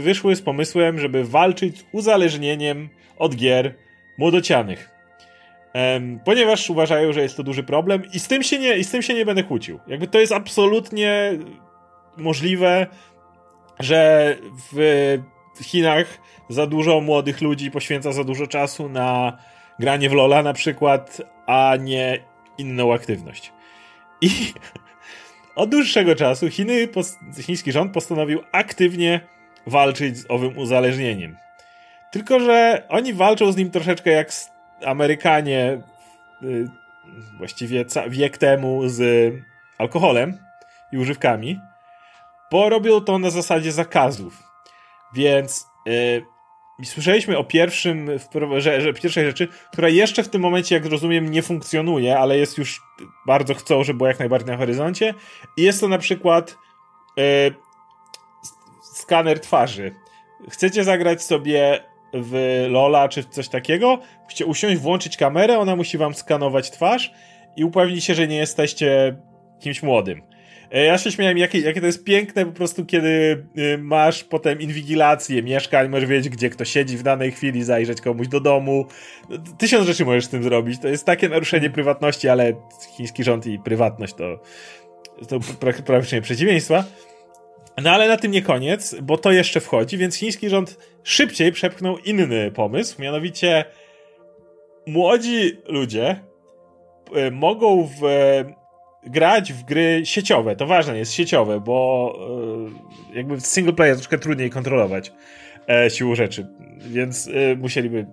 [0.01, 3.74] wyszły z pomysłem, żeby walczyć z uzależnieniem od gier
[4.18, 4.91] młodocianych
[6.24, 9.02] ponieważ uważają, że jest to duży problem i z tym się nie, i z tym
[9.02, 9.80] się nie będę kłócił.
[9.86, 11.38] Jakby to jest absolutnie
[12.16, 12.86] możliwe,
[13.80, 14.36] że
[14.72, 15.18] w
[15.62, 16.18] Chinach
[16.48, 19.38] za dużo młodych ludzi poświęca za dużo czasu na
[19.78, 22.18] granie w Lola na przykład, a nie
[22.58, 23.52] inną aktywność.
[24.20, 24.30] I
[25.54, 26.88] od dłuższego czasu Chiny,
[27.40, 29.20] chiński rząd postanowił aktywnie
[29.66, 31.36] walczyć z owym uzależnieniem.
[32.10, 34.51] Tylko, że oni walczą z nim troszeczkę jak z
[34.87, 35.83] Amerykanie
[36.43, 36.68] y,
[37.39, 39.33] właściwie wiek temu z
[39.78, 40.39] alkoholem
[40.93, 41.59] i używkami,
[42.51, 44.43] bo robią to na zasadzie zakazów.
[45.14, 48.11] Więc yy, słyszeliśmy o pierwszym,
[48.59, 52.59] że, że pierwszej rzeczy, która jeszcze w tym momencie, jak rozumiem, nie funkcjonuje, ale jest
[52.59, 52.83] już
[53.26, 55.14] bardzo chcą, żeby była jak najbardziej na horyzoncie.
[55.57, 56.57] I jest to na przykład
[57.16, 57.55] yy,
[58.95, 59.95] skaner twarzy.
[60.51, 66.14] Chcecie zagrać sobie w Lola czy coś takiego, musicie usiąść, włączyć kamerę, ona musi wam
[66.14, 67.12] skanować twarz
[67.56, 69.16] i upewnić się, że nie jesteście
[69.60, 70.22] kimś młodym.
[70.72, 74.60] E, ja się śmiałem, jakie, jakie to jest piękne po prostu, kiedy y, masz potem
[74.60, 78.86] inwigilację mieszkań, możesz wiedzieć, gdzie kto siedzi w danej chwili, zajrzeć komuś do domu.
[79.28, 80.80] No, tysiąc rzeczy możesz z tym zrobić.
[80.80, 82.52] To jest takie naruszenie prywatności, ale
[82.96, 84.40] chiński rząd i prywatność to,
[85.28, 86.84] to praktycznie przeciwieństwa.
[87.82, 91.98] No ale na tym nie koniec, bo to jeszcze wchodzi, więc chiński rząd szybciej przepchnął
[91.98, 93.64] inny pomysł, mianowicie
[94.86, 96.20] młodzi ludzie
[97.14, 98.54] e, mogą w, e,
[99.06, 100.56] grać w gry sieciowe.
[100.56, 102.18] To ważne jest sieciowe, bo
[103.12, 105.12] e, jakby single player troszkę trudniej kontrolować
[105.68, 106.46] e, siłą rzeczy,
[106.78, 108.06] więc e, musieliby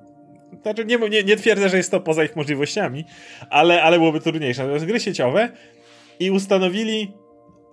[0.62, 3.06] znaczy nie, nie, nie twierdzę, że jest to poza ich możliwościami,
[3.50, 4.62] ale, ale byłoby trudniejsze.
[4.62, 5.50] Natomiast gry sieciowe
[6.20, 7.14] i ustanowili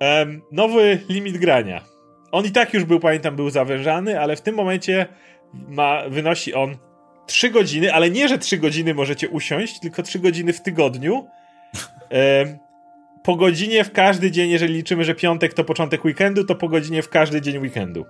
[0.00, 1.84] um, nowy limit grania.
[2.32, 5.06] On i tak już był, pamiętam, był zawężany, ale w tym momencie
[5.52, 6.76] ma, wynosi on
[7.26, 11.14] 3 godziny, ale nie, że 3 godziny możecie usiąść, tylko 3 godziny w tygodniu.
[12.10, 12.58] Um,
[13.22, 17.02] po godzinie w każdy dzień, jeżeli liczymy, że piątek to początek weekendu, to po godzinie
[17.02, 18.06] w każdy dzień weekendu.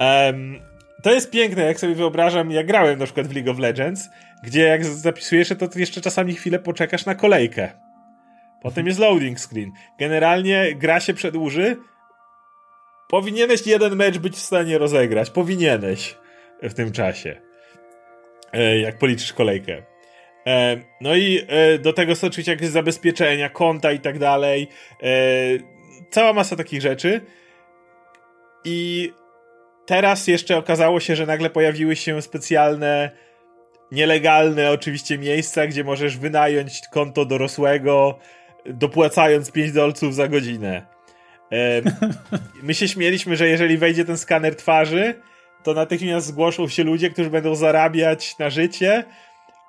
[0.00, 0.60] Um,
[1.02, 4.08] to jest piękne, jak sobie wyobrażam, ja grałem na przykład w League of Legends,
[4.42, 7.70] gdzie jak zapisujesz to, to jeszcze czasami chwilę poczekasz na kolejkę.
[8.62, 9.72] Potem jest loading screen.
[9.98, 11.76] Generalnie gra się przedłuży.
[13.08, 15.30] Powinieneś jeden mecz być w stanie rozegrać.
[15.30, 16.16] Powinieneś
[16.62, 17.40] w tym czasie.
[18.52, 19.82] E, jak policzysz kolejkę.
[20.46, 24.68] E, no i e, do tego są oczywiście jakieś zabezpieczenia, konta i tak dalej.
[26.10, 27.20] Cała masa takich rzeczy.
[28.64, 29.12] I
[29.86, 33.10] teraz jeszcze okazało się, że nagle pojawiły się specjalne,
[33.92, 38.18] nielegalne oczywiście miejsca, gdzie możesz wynająć konto dorosłego,
[38.66, 40.86] dopłacając 5 dolców za godzinę.
[42.62, 45.14] my się śmieliśmy, że jeżeli wejdzie ten skaner twarzy,
[45.62, 49.04] to natychmiast zgłoszą się ludzie, którzy będą zarabiać na życie,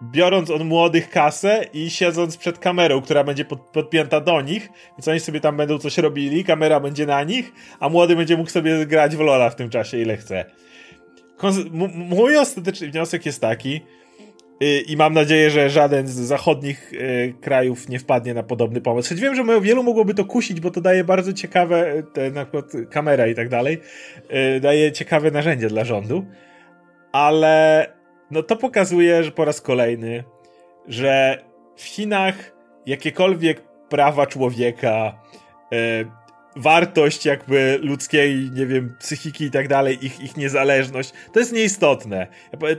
[0.03, 5.07] biorąc od młodych kasę i siedząc przed kamerą, która będzie pod, podpięta do nich, więc
[5.07, 8.85] oni sobie tam będą coś robili, kamera będzie na nich, a młody będzie mógł sobie
[8.85, 10.45] grać w Lola w tym czasie, ile chce.
[11.93, 13.81] mój ostateczny wniosek jest taki,
[14.87, 19.09] i mam nadzieję, że żaden z zachodnich y, krajów nie wpadnie na podobny pomysł.
[19.09, 22.45] Choć wiem, że wielu mogłoby to kusić, bo to daje bardzo ciekawe, y, te, na
[22.45, 23.77] przykład kamera i tak dalej,
[24.61, 26.25] daje ciekawe narzędzie dla rządu,
[27.11, 27.85] ale
[28.31, 30.23] no to pokazuje, że po raz kolejny,
[30.87, 31.43] że
[31.75, 32.35] w Chinach
[32.85, 35.21] jakiekolwiek prawa człowieka,
[36.55, 42.27] wartość jakby ludzkiej, nie wiem, psychiki i tak dalej, ich, ich niezależność, to jest nieistotne.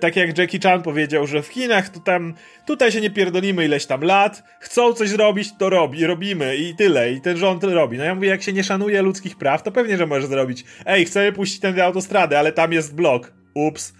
[0.00, 2.34] Tak jak Jackie Chan powiedział, że w Chinach to tam,
[2.66, 7.12] tutaj się nie pierdolimy ileś tam lat, chcą coś zrobić, to robi, robimy i tyle,
[7.12, 7.98] i ten rząd robi.
[7.98, 11.04] No ja mówię, jak się nie szanuje ludzkich praw, to pewnie, że możesz zrobić, ej,
[11.04, 13.94] chcemy puścić tę autostradę, ale tam jest blok, ups,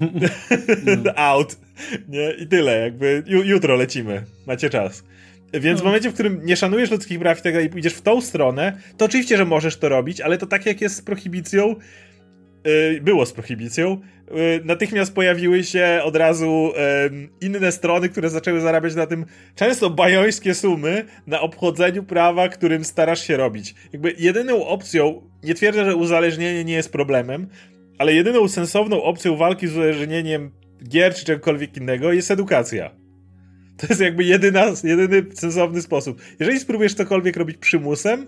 [1.16, 1.56] Out.
[2.08, 2.30] Nie?
[2.32, 4.24] I tyle, jakby jutro lecimy.
[4.46, 5.04] Macie czas.
[5.52, 5.88] Więc w no.
[5.88, 9.04] momencie, w którym nie szanujesz ludzkich praw i tak dalej, pójdziesz w tą stronę, to
[9.04, 11.76] oczywiście, że możesz to robić, ale to tak jak jest z prohibicją,
[12.64, 16.72] yy, było z prohibicją, yy, natychmiast pojawiły się od razu
[17.40, 23.26] inne strony, które zaczęły zarabiać na tym często bajońskie sumy na obchodzeniu prawa, którym starasz
[23.26, 23.74] się robić.
[23.92, 27.48] Jakby jedyną opcją, nie twierdzę, że uzależnienie nie jest problemem,
[27.98, 30.50] ale jedyną sensowną opcją walki z uzależnieniem
[30.88, 32.99] gier czy czegokolwiek innego jest edukacja.
[33.80, 36.20] To jest jakby jedyna, jedyny sensowny sposób.
[36.40, 38.26] Jeżeli spróbujesz cokolwiek robić przymusem,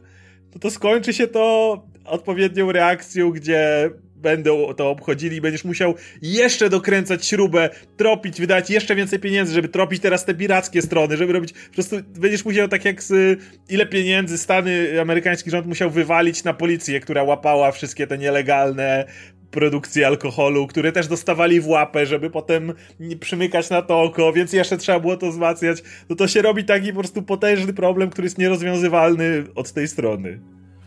[0.53, 6.71] to to skończy się to odpowiednią reakcją, gdzie będą to obchodzili i będziesz musiał jeszcze
[6.71, 11.53] dokręcać śrubę, tropić, wydać jeszcze więcej pieniędzy, żeby tropić teraz te pirackie strony, żeby robić,
[11.53, 16.55] po prostu będziesz musiał tak jak z ile pieniędzy Stany, amerykański rząd musiał wywalić na
[16.55, 19.07] policję, która łapała wszystkie te nielegalne
[19.53, 22.73] produkcji alkoholu, które też dostawali w łapę, żeby potem
[23.21, 25.83] przymykać na to oko, więc jeszcze trzeba było to wzmacniać.
[26.09, 30.41] No to się robi taki po prostu potężny problem, który jest nierozwiązywalny od tej strony.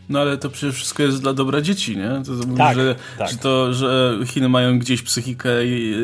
[0.08, 2.08] No ale to przecież wszystko jest dla dobra dzieci, nie?
[2.08, 3.30] To, to tak, że, tak.
[3.30, 5.94] że to, że Chiny mają gdzieś psychikę i,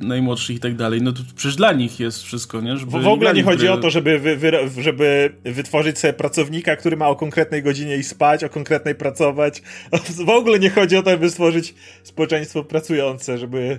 [0.00, 2.76] y, najmłodszych i tak dalej, no to przecież dla nich jest wszystko, nie?
[2.76, 6.96] Żeby w ogóle nie chodzi o to, żeby, wy, wy, żeby wytworzyć sobie pracownika, który
[6.96, 9.62] ma o konkretnej godzinie i spać, o konkretnej pracować.
[10.26, 13.78] W ogóle nie chodzi o to, żeby stworzyć społeczeństwo pracujące, żeby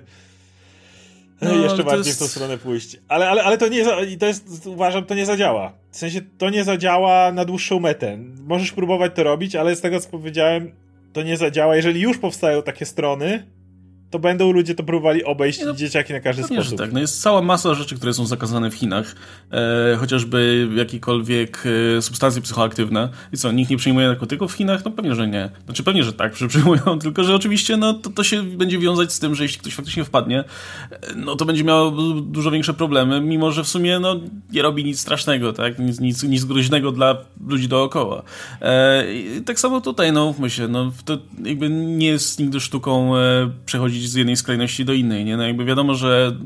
[1.50, 2.20] no, jeszcze bardziej jest...
[2.20, 2.98] w tą stronę pójść.
[3.08, 3.86] Ale, ale, ale to nie,
[4.20, 5.74] to jest, uważam, to nie zadziała.
[5.92, 8.18] W sensie, to nie zadziała na dłuższą metę.
[8.44, 10.72] Możesz próbować to robić, ale z tego, co powiedziałem,
[11.14, 11.76] to nie zadziała.
[11.76, 13.48] Jeżeli już powstają takie strony,
[14.14, 16.78] to będą ludzie to próbowali obejść no, dzieciaki na każdy pewnie, sposób.
[16.78, 16.94] tak.
[16.94, 19.16] No jest cała masa rzeczy, które są zakazane w Chinach,
[19.52, 21.64] e, chociażby jakiekolwiek
[21.98, 23.10] e, substancje psychoaktywne.
[23.34, 24.86] I co, nikt nie przyjmuje narkotyków w Chinach?
[24.86, 25.50] No pewnie, że nie.
[25.66, 29.20] Znaczy pewnie, że tak, przyjmują, tylko że oczywiście no, to, to się będzie wiązać z
[29.20, 31.92] tym, że jeśli ktoś faktycznie wpadnie, e, no to będzie miał
[32.22, 34.16] dużo większe problemy, mimo że w sumie no,
[34.52, 35.80] nie robi nic strasznego, tak?
[35.80, 38.24] Nic, nic, nic groźnego dla ludzi dookoła.
[38.62, 39.04] E,
[39.46, 43.50] tak samo tutaj, no myślę, no, to jakby nie jest nigdy sztuką e,
[44.04, 45.38] przechodzić z jednej skrajności do innej, nie?
[45.38, 46.38] No jakby wiadomo, że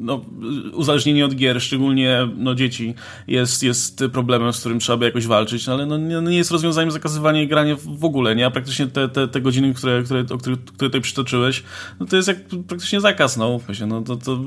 [0.00, 0.24] no,
[0.72, 2.94] uzależnienie od gier, szczególnie no, dzieci,
[3.26, 6.36] jest, jest problemem, z którym trzeba by jakoś walczyć, no, ale no, nie, no, nie
[6.36, 8.46] jest rozwiązaniem zakazywanie grania w ogóle, nie?
[8.46, 11.62] A praktycznie te, te, te godziny, które, które, o których, które tutaj przytoczyłeś,
[12.00, 12.38] no to jest jak
[12.68, 14.38] praktycznie zakaz, no, właśnie, no to, to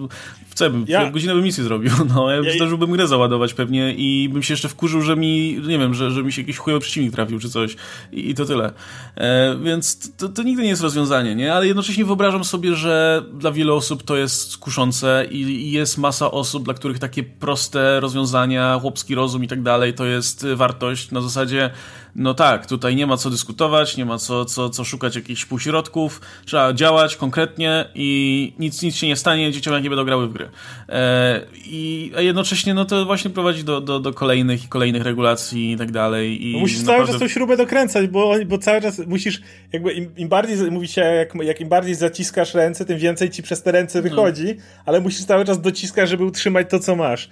[0.60, 3.94] co bym, ja, godzinę bym nic nie zrobił, no, ja, ja zdążyłbym grę załadować pewnie
[3.94, 6.82] i bym się jeszcze wkurzył, że mi, nie wiem, że, że mi się jakiś chujowy
[6.82, 7.76] przeciwnik trafił czy coś
[8.12, 8.74] i, i to tyle.
[9.16, 11.54] E, więc to, to nigdy nie jest rozwiązanie, nie?
[11.54, 16.32] Ale jednocześnie wyobrażam sobie, że dla wielu osób to jest kuszące i, i jest masa
[16.32, 21.12] osób, dla których takie proste rozwiązania, chłopski rozum i tak dalej, to jest wartość.
[21.12, 21.70] Na zasadzie
[22.16, 26.22] no tak, tutaj nie ma co dyskutować, nie ma co, co, co szukać jakichś półśrodków,
[26.46, 30.50] trzeba działać konkretnie i nic, nic się nie stanie, dzieciom nie będą grały w gry.
[30.90, 35.72] E, I a jednocześnie no to właśnie prowadzi do, do, do kolejnych i kolejnych regulacji
[35.72, 36.48] i tak dalej.
[36.48, 37.06] I no musisz naprawdę...
[37.06, 39.42] cały czas tą śrubę dokręcać, bo, bo cały czas musisz,
[39.74, 43.44] jakby im, im bardziej, mówi się, jak, jak im bardziej zaciskasz ręce, tym więcej ci
[43.44, 44.04] przez te ręce no.
[44.04, 44.64] wychodzi, no.
[44.86, 47.30] ale musisz cały czas dociskać, żeby utrzymać to, co masz.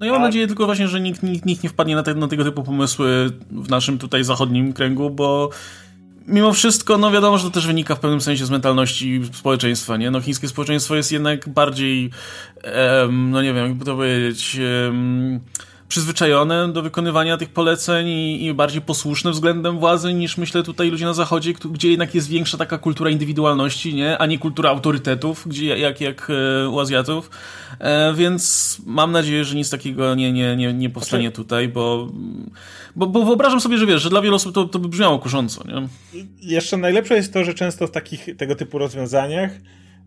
[0.00, 2.28] No ja mam nadzieję tylko właśnie, że nikt, nikt, nikt nie wpadnie na, te, na
[2.28, 5.50] tego typu pomysły w naszym tutaj zachodnim kręgu, bo
[6.26, 10.10] mimo wszystko, no wiadomo, że to też wynika w pewnym sensie z mentalności społeczeństwa, nie?
[10.10, 12.10] No chińskie społeczeństwo jest jednak bardziej,
[13.02, 14.60] um, no nie wiem, jakby to powiedzieć...
[14.86, 15.40] Um,
[15.88, 21.04] przyzwyczajone do wykonywania tych poleceń i, i, bardziej posłuszne względem władzy niż myślę tutaj ludzie
[21.04, 24.18] na zachodzie, gdzie jednak jest większa taka kultura indywidualności, nie?
[24.18, 26.30] a nie kultura autorytetów, gdzie, jak, jak
[26.64, 27.30] e, u Azjatów.
[27.78, 31.36] E, więc mam nadzieję, że nic takiego nie, nie, nie, nie powstanie znaczy...
[31.36, 32.12] tutaj, bo,
[32.96, 35.64] bo, bo wyobrażam sobie, że wiesz, że dla wielu osób to, to by brzmiało kusząco.
[35.68, 35.88] Nie?
[36.40, 39.50] Jeszcze najlepsze jest to, że często w takich tego typu rozwiązaniach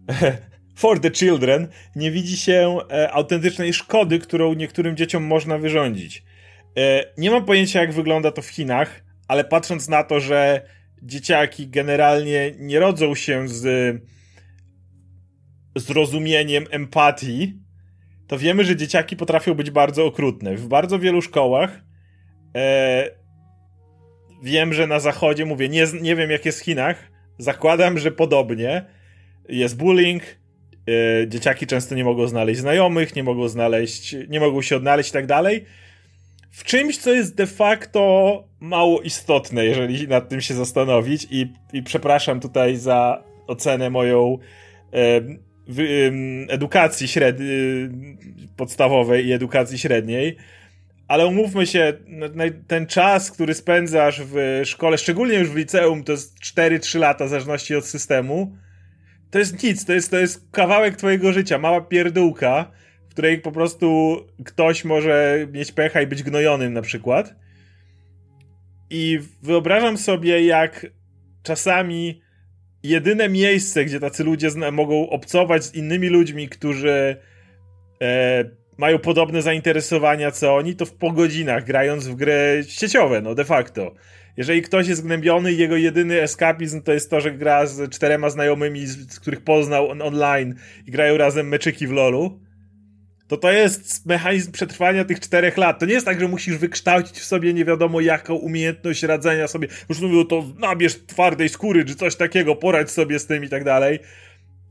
[0.79, 6.23] for the children nie widzi się e, autentycznej szkody, którą niektórym dzieciom można wyrządzić.
[6.77, 10.61] E, nie mam pojęcia, jak wygląda to w Chinach, ale patrząc na to, że
[11.01, 13.95] dzieciaki generalnie nie rodzą się z
[15.75, 17.53] zrozumieniem empatii,
[18.27, 20.55] to wiemy, że dzieciaki potrafią być bardzo okrutne.
[20.55, 21.81] W bardzo wielu szkołach
[22.55, 23.09] e,
[24.43, 28.85] wiem, że na zachodzie, mówię, nie, nie wiem jak jest w Chinach, zakładam, że podobnie.
[29.49, 30.48] Jest bullying, e,
[31.27, 35.25] dzieciaki często nie mogą znaleźć znajomych, nie mogą znaleźć, nie mogą się odnaleźć i tak
[35.25, 35.65] dalej.
[36.51, 41.83] W czymś, co jest de facto mało istotne, jeżeli nad tym się zastanowić i, i
[41.83, 44.37] przepraszam tutaj za ocenę moją
[44.93, 45.21] e,
[46.49, 47.89] edukacji średniej,
[48.57, 50.37] podstawowej i edukacji średniej,
[51.07, 51.93] ale umówmy się,
[52.67, 57.29] ten czas, który spędzasz w szkole, szczególnie już w liceum, to jest 4-3 lata, w
[57.29, 58.57] zależności od systemu,
[59.31, 62.71] to jest nic, to jest, to jest kawałek twojego życia, mała pierdółka,
[63.09, 67.35] w której po prostu ktoś może mieć pecha i być gnojonym na przykład.
[68.89, 70.87] I wyobrażam sobie, jak
[71.43, 72.21] czasami
[72.83, 77.17] jedyne miejsce, gdzie tacy ludzie mogą obcować z innymi ludźmi, którzy
[78.01, 78.43] e,
[78.77, 83.45] mają podobne zainteresowania co oni, to w po godzinach, grając w gry sieciowe, no de
[83.45, 83.93] facto.
[84.39, 88.29] Jeżeli ktoś jest gnębiony i jego jedyny eskapizm to jest to, że gra z czterema
[88.29, 90.55] znajomymi, z których poznał on online
[90.87, 92.39] i grają razem meczyki w LoLu,
[93.27, 95.79] to to jest mechanizm przetrwania tych czterech lat.
[95.79, 99.67] To nie jest tak, że musisz wykształcić w sobie nie wiadomo jaką umiejętność radzenia sobie.
[99.89, 103.63] Już mówią, to nabierz twardej skóry, czy coś takiego, poradź sobie z tym i tak
[103.63, 103.99] dalej.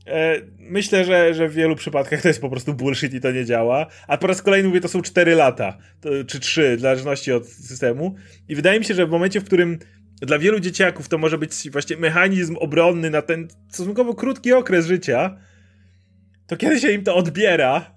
[0.09, 3.45] E, myślę, że, że w wielu przypadkach to jest po prostu bullshit i to nie
[3.45, 3.87] działa.
[4.07, 7.47] A po raz kolejny mówię, to są cztery lata, to, czy trzy, w zależności od
[7.47, 8.15] systemu.
[8.47, 9.79] I wydaje mi się, że w momencie, w którym
[10.21, 15.37] dla wielu dzieciaków to może być właśnie mechanizm obronny na ten stosunkowo krótki okres życia,
[16.47, 17.95] to kiedy się im to odbiera,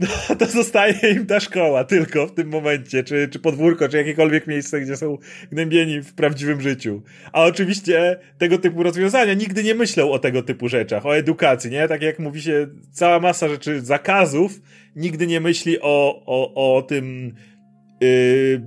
[0.00, 4.46] no, to zostaje im ta szkoła tylko w tym momencie, czy, czy podwórko, czy jakiekolwiek
[4.46, 5.18] miejsce, gdzie są
[5.52, 7.02] gnębieni w prawdziwym życiu.
[7.32, 11.88] A oczywiście tego typu rozwiązania nigdy nie myślą o tego typu rzeczach, o edukacji, nie?
[11.88, 14.60] Tak jak mówi się, cała masa rzeczy, zakazów,
[14.96, 17.34] nigdy nie myśli o, o, o tym,
[18.00, 18.62] yy,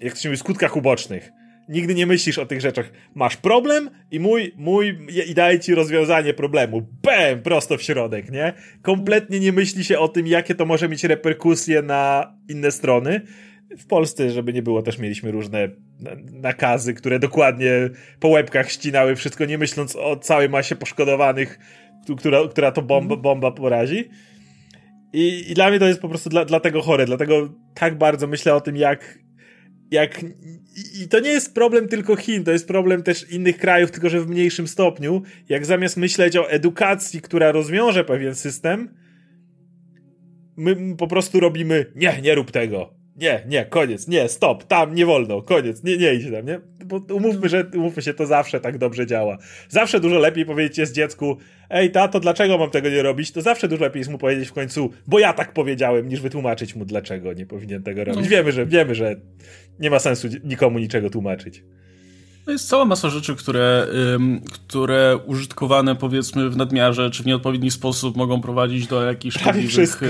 [0.00, 1.32] jak to się mówi, skutkach ubocznych
[1.68, 2.90] nigdy nie myślisz o tych rzeczach.
[3.14, 6.82] Masz problem i mój, mój, i daję ci rozwiązanie problemu.
[7.02, 7.42] Bam!
[7.42, 8.52] Prosto w środek, nie?
[8.82, 13.20] Kompletnie nie myśli się o tym, jakie to może mieć reperkusje na inne strony.
[13.78, 15.68] W Polsce, żeby nie było, też mieliśmy różne
[16.32, 17.70] nakazy, które dokładnie
[18.20, 21.58] po łebkach ścinały wszystko, nie myśląc o całej masie poszkodowanych,
[22.18, 24.08] która, która to bomba, bomba porazi.
[25.12, 28.54] I, I, dla mnie to jest po prostu dla, dlatego chore, dlatego tak bardzo myślę
[28.54, 29.18] o tym, jak,
[29.90, 30.24] jak
[31.02, 34.20] i to nie jest problem tylko Chin, to jest problem też innych krajów, tylko że
[34.20, 35.22] w mniejszym stopniu.
[35.48, 38.88] Jak zamiast myśleć o edukacji, która rozwiąże pewien system,
[40.56, 42.94] my po prostu robimy nie, nie rób tego.
[43.16, 46.60] nie, nie, koniec, nie, stop, tam nie wolno, koniec, nie, nie idź tam, nie?
[46.84, 49.38] Bo umówmy, że, umówmy się, to zawsze tak dobrze działa.
[49.68, 51.36] Zawsze dużo lepiej powiedzieć jest dziecku,
[51.70, 53.32] ej tato, dlaczego mam tego nie robić?
[53.32, 56.74] To zawsze dużo lepiej jest mu powiedzieć w końcu, bo ja tak powiedziałem, niż wytłumaczyć
[56.74, 58.22] mu, dlaczego nie powinien tego robić.
[58.22, 58.30] No.
[58.30, 59.16] Wiemy, że, wiemy, że
[59.80, 61.62] nie ma sensu nikomu niczego tłumaczyć.
[62.46, 67.70] No jest cała masa rzeczy, które, ym, które użytkowane powiedzmy w nadmiarze, czy w nieodpowiedni
[67.70, 69.70] sposób mogą prowadzić do jakichś szkodliwych...
[69.70, 70.06] wszystko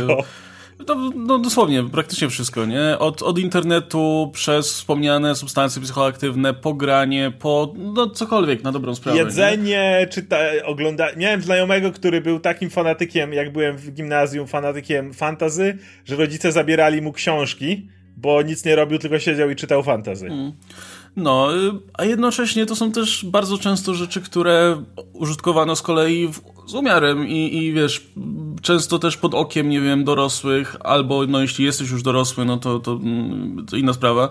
[0.88, 2.98] no, no, dosłownie, praktycznie wszystko, nie?
[2.98, 9.18] Od, od internetu przez wspomniane substancje psychoaktywne, pogranie, po no cokolwiek na dobrą sprawę.
[9.18, 11.08] Jedzenie, czy ta, ogląda...
[11.16, 17.02] Miałem znajomego, który był takim fanatykiem, jak byłem w gimnazjum, fanatykiem fantazy, że rodzice zabierali
[17.02, 20.26] mu książki, bo nic nie robił, tylko siedział i czytał fantazy.
[20.26, 20.52] Mm.
[21.16, 26.40] No, y, a jednocześnie to są też bardzo często rzeczy, które użytkowano z kolei w,
[26.66, 28.06] z umiarem i, i wiesz,
[28.62, 32.80] często też pod okiem, nie wiem, dorosłych, albo no jeśli jesteś już dorosły, no to,
[32.80, 34.28] to, mm, to inna sprawa.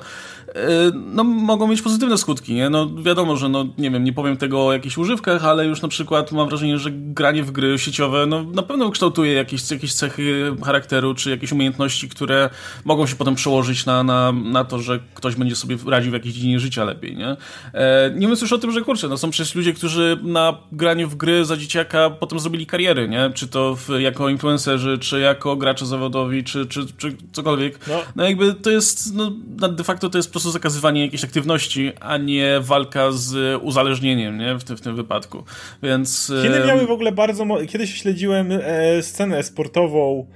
[0.93, 2.69] No, mogą mieć pozytywne skutki, nie?
[2.69, 5.87] No, wiadomo, że, no, nie wiem, nie powiem tego o jakichś używkach, ale już na
[5.87, 10.55] przykład mam wrażenie, że granie w gry sieciowe, no, na pewno kształtuje jakieś, jakieś cechy
[10.63, 12.49] charakteru, czy jakieś umiejętności, które
[12.85, 16.35] mogą się potem przełożyć na, na, na to, że ktoś będzie sobie radził w jakiejś
[16.35, 17.35] dziedzinie życia lepiej, nie?
[17.73, 21.09] E, nie mówiąc już o tym, że kurczę, no, są przecież ludzie, którzy na graniu
[21.09, 23.31] w gry za dzieciaka potem zrobili kariery, nie?
[23.33, 27.87] Czy to w, jako influencerzy, czy jako gracze zawodowi, czy, czy, czy cokolwiek.
[27.87, 27.95] No.
[28.15, 29.31] no jakby to jest, no,
[29.69, 34.55] de facto to jest po prostu zakazywanie jakiejś aktywności, a nie walka z uzależnieniem, nie?
[34.55, 35.43] W, tym, w tym wypadku.
[35.83, 36.31] Więc...
[36.43, 36.67] Chiny e...
[36.67, 37.45] miały w ogóle bardzo...
[37.67, 40.27] Kiedyś śledziłem e, scenę sportową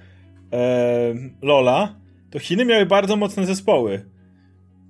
[0.53, 1.95] e, Lola,
[2.31, 4.05] to Chiny miały bardzo mocne zespoły.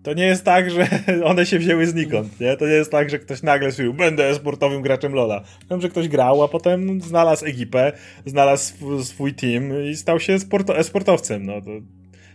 [0.04, 0.88] To nie jest tak, że
[1.32, 2.58] one się wzięły znikąd, nie?
[2.58, 5.44] To nie jest tak, że ktoś nagle stwierdził, będę sportowym graczem Lola.
[5.72, 7.92] Wiem, że ktoś grał, a potem znalazł ekipę,
[8.26, 11.70] znalazł swój team i stał się sporto sportowcem, no to...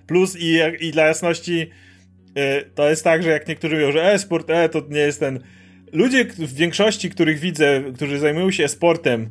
[0.06, 1.70] Plus i, i dla jasności
[2.74, 5.40] to jest tak, że jak niektórzy mówią, że e-sport, e, to nie jest ten...
[5.92, 9.30] Ludzie w większości, których widzę, którzy zajmują się sportem,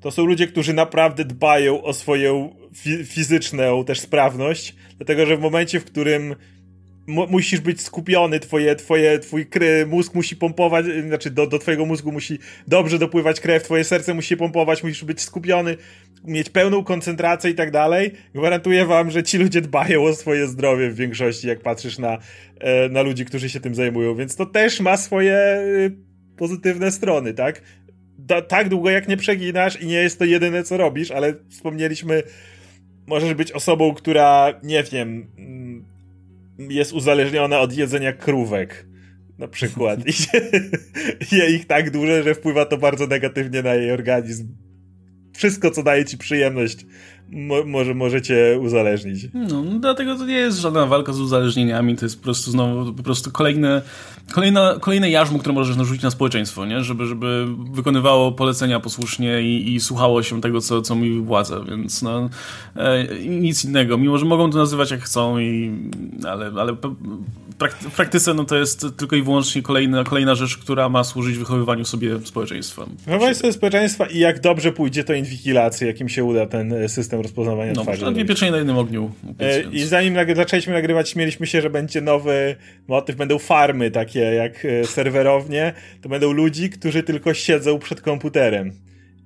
[0.00, 5.40] to są ludzie, którzy naprawdę dbają o swoją fi fizyczną też sprawność, dlatego że w
[5.40, 6.34] momencie, w którym
[7.06, 12.12] musisz być skupiony, twoje, twoje, twój kry, mózg musi pompować, znaczy do, do twojego mózgu
[12.12, 12.38] musi
[12.68, 15.76] dobrze dopływać krew, twoje serce musi pompować, musisz być skupiony,
[16.24, 18.10] mieć pełną koncentrację i tak dalej.
[18.34, 22.18] Gwarantuję wam, że ci ludzie dbają o swoje zdrowie w większości, jak patrzysz na,
[22.60, 25.62] e, na ludzi, którzy się tym zajmują, więc to też ma swoje e,
[26.36, 27.62] pozytywne strony, tak?
[28.18, 32.22] Da, tak długo jak nie przeginasz i nie jest to jedyne co robisz, ale wspomnieliśmy,
[33.06, 35.26] możesz być osobą, która, nie wiem,
[36.70, 38.86] jest uzależniona od jedzenia krówek.
[39.38, 40.00] Na przykład.
[40.06, 40.12] I
[41.36, 44.48] je ich tak duże, że wpływa to bardzo negatywnie na jej organizm.
[45.34, 46.86] Wszystko, co daje ci przyjemność,
[47.30, 49.28] mo może możecie uzależnić.
[49.34, 53.02] No, dlatego to nie jest żadna walka z uzależnieniami, to jest po prostu znowu po
[53.02, 53.82] prostu kolejne,
[54.32, 56.84] kolejne, kolejne jarzmo, które możesz narzucić na społeczeństwo, nie?
[56.84, 62.02] Żeby, żeby wykonywało polecenia posłusznie i, i słuchało się tego, co, co mówi władza, więc
[62.02, 62.30] no,
[62.76, 63.98] e, nic innego.
[63.98, 65.72] Mimo, że mogą to nazywać jak chcą, i,
[66.28, 66.76] ale, ale
[67.70, 71.84] w praktyce no, to jest tylko i wyłącznie kolejna, kolejna rzecz, która ma służyć wychowywaniu
[71.84, 72.86] sobie społeczeństwa.
[72.98, 77.72] Wychowywaniu sobie społeczeństwa i jak dobrze pójdzie to inwigilację, jakim się uda ten system rozpoznawania
[77.72, 78.04] no, twarzy.
[78.04, 79.10] No, dwie pieczenie na jednym ogniu.
[79.38, 82.56] E, I zanim zaczęliśmy nagrywać, śmieliśmy się, że będzie nowy
[82.88, 88.72] motyw, będą farmy takie jak e, serwerownie, to będą ludzi, którzy tylko siedzą przed komputerem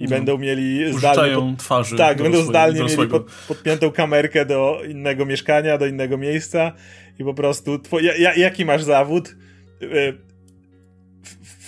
[0.01, 0.11] i no.
[0.11, 1.59] będą mieli zdalnie pod...
[1.59, 1.97] twarzy.
[1.97, 6.73] Tak, będą zdalnie mieli pod, podpiętą kamerkę do innego mieszkania, do innego miejsca
[7.19, 8.01] i po prostu two...
[8.01, 9.37] ja, jaki masz zawód?
[9.83, 10.13] E,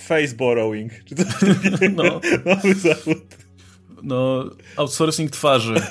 [0.07, 0.91] face borrowing.
[1.05, 1.23] Czy to
[1.95, 2.03] no.
[2.45, 3.37] nowy zawód?
[4.03, 5.73] No, outsourcing twarzy.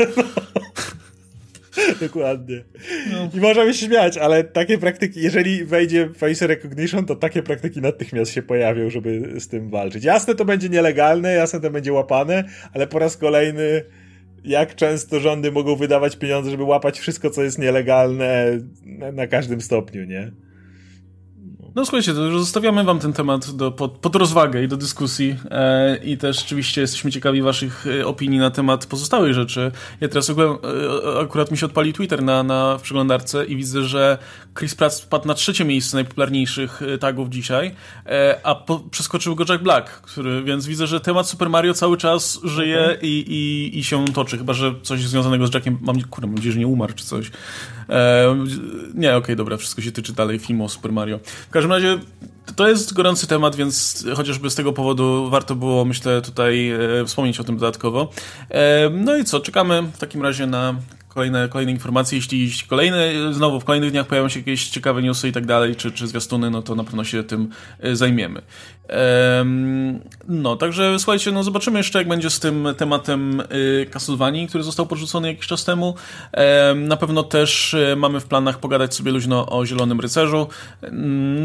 [2.07, 2.65] Dokładnie.
[3.13, 3.31] No.
[3.35, 8.33] I możemy się śmiać, ale takie praktyki, jeżeli wejdzie face recognition, to takie praktyki natychmiast
[8.33, 10.05] się pojawią, żeby z tym walczyć.
[10.05, 13.85] Jasne, to będzie nielegalne, jasne, to będzie łapane, ale po raz kolejny
[14.45, 18.59] jak często rządy mogą wydawać pieniądze, żeby łapać wszystko, co jest nielegalne
[19.13, 20.33] na, każdym stopniu, nie?
[21.79, 25.37] No słuchajcie, to już zostawiamy wam ten temat do, pod, pod rozwagę i do dyskusji
[25.51, 29.73] e, i też oczywiście jesteśmy ciekawi waszych e, opinii na temat pozostałych rzeczy.
[30.01, 33.85] Ja teraz akurat, e, akurat mi się odpali Twitter na, na w przeglądarce i widzę,
[33.85, 34.19] że
[34.59, 37.75] Chris Pratt spadł na trzecie miejsce najpopularniejszych e, tagów dzisiaj,
[38.07, 41.97] e, a po, przeskoczył go Jack Black, który, więc widzę, że temat Super Mario cały
[41.97, 42.99] czas żyje okay.
[43.03, 46.53] i, i, i się toczy, chyba, że coś związanego z Jackiem, mam, kurde, mam nadzieję,
[46.53, 47.31] że nie umarł czy coś.
[47.89, 48.37] E,
[48.95, 51.19] nie, okej, okay, dobra, wszystko się tyczy dalej filmu o Super Mario.
[51.49, 51.99] W każdym razie
[52.57, 57.41] to jest gorący temat, więc chociażby z tego powodu warto było, myślę, tutaj e, wspomnieć
[57.41, 58.11] o tym dodatkowo.
[58.51, 60.75] E, no i co, czekamy w takim razie na
[61.09, 65.33] kolejne, kolejne informacje, jeśli, kolejne, znowu w kolejnych dniach pojawią się jakieś ciekawe newsy i
[65.33, 67.49] tak dalej, czy, czy zwiastuny, no to na pewno się tym
[67.93, 68.43] zajmiemy.
[70.29, 73.43] No, także słuchajcie, no zobaczymy jeszcze, jak będzie z tym tematem
[73.91, 75.95] Castlevanii, który został porzucony jakiś czas temu.
[76.77, 80.49] Na pewno też mamy w planach pogadać sobie luźno o Zielonym Rycerzu.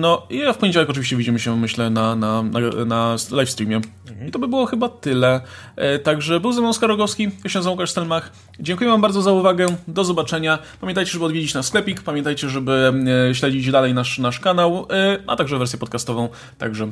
[0.01, 3.81] No i w poniedziałek oczywiście widzimy się, myślę, na, na, na, na livestreamie.
[4.27, 5.41] I to by było chyba tyle.
[5.75, 8.31] E, także był ze mną Oskar Rogowski, ja się nazywam Łukasz Stelmach.
[8.59, 10.59] Dziękuję wam bardzo za uwagę, do zobaczenia.
[10.81, 12.93] Pamiętajcie, żeby odwiedzić nasz sklepik, pamiętajcie, żeby
[13.29, 16.29] e, śledzić dalej nasz, nasz kanał, e, a także wersję podcastową.
[16.57, 16.91] Także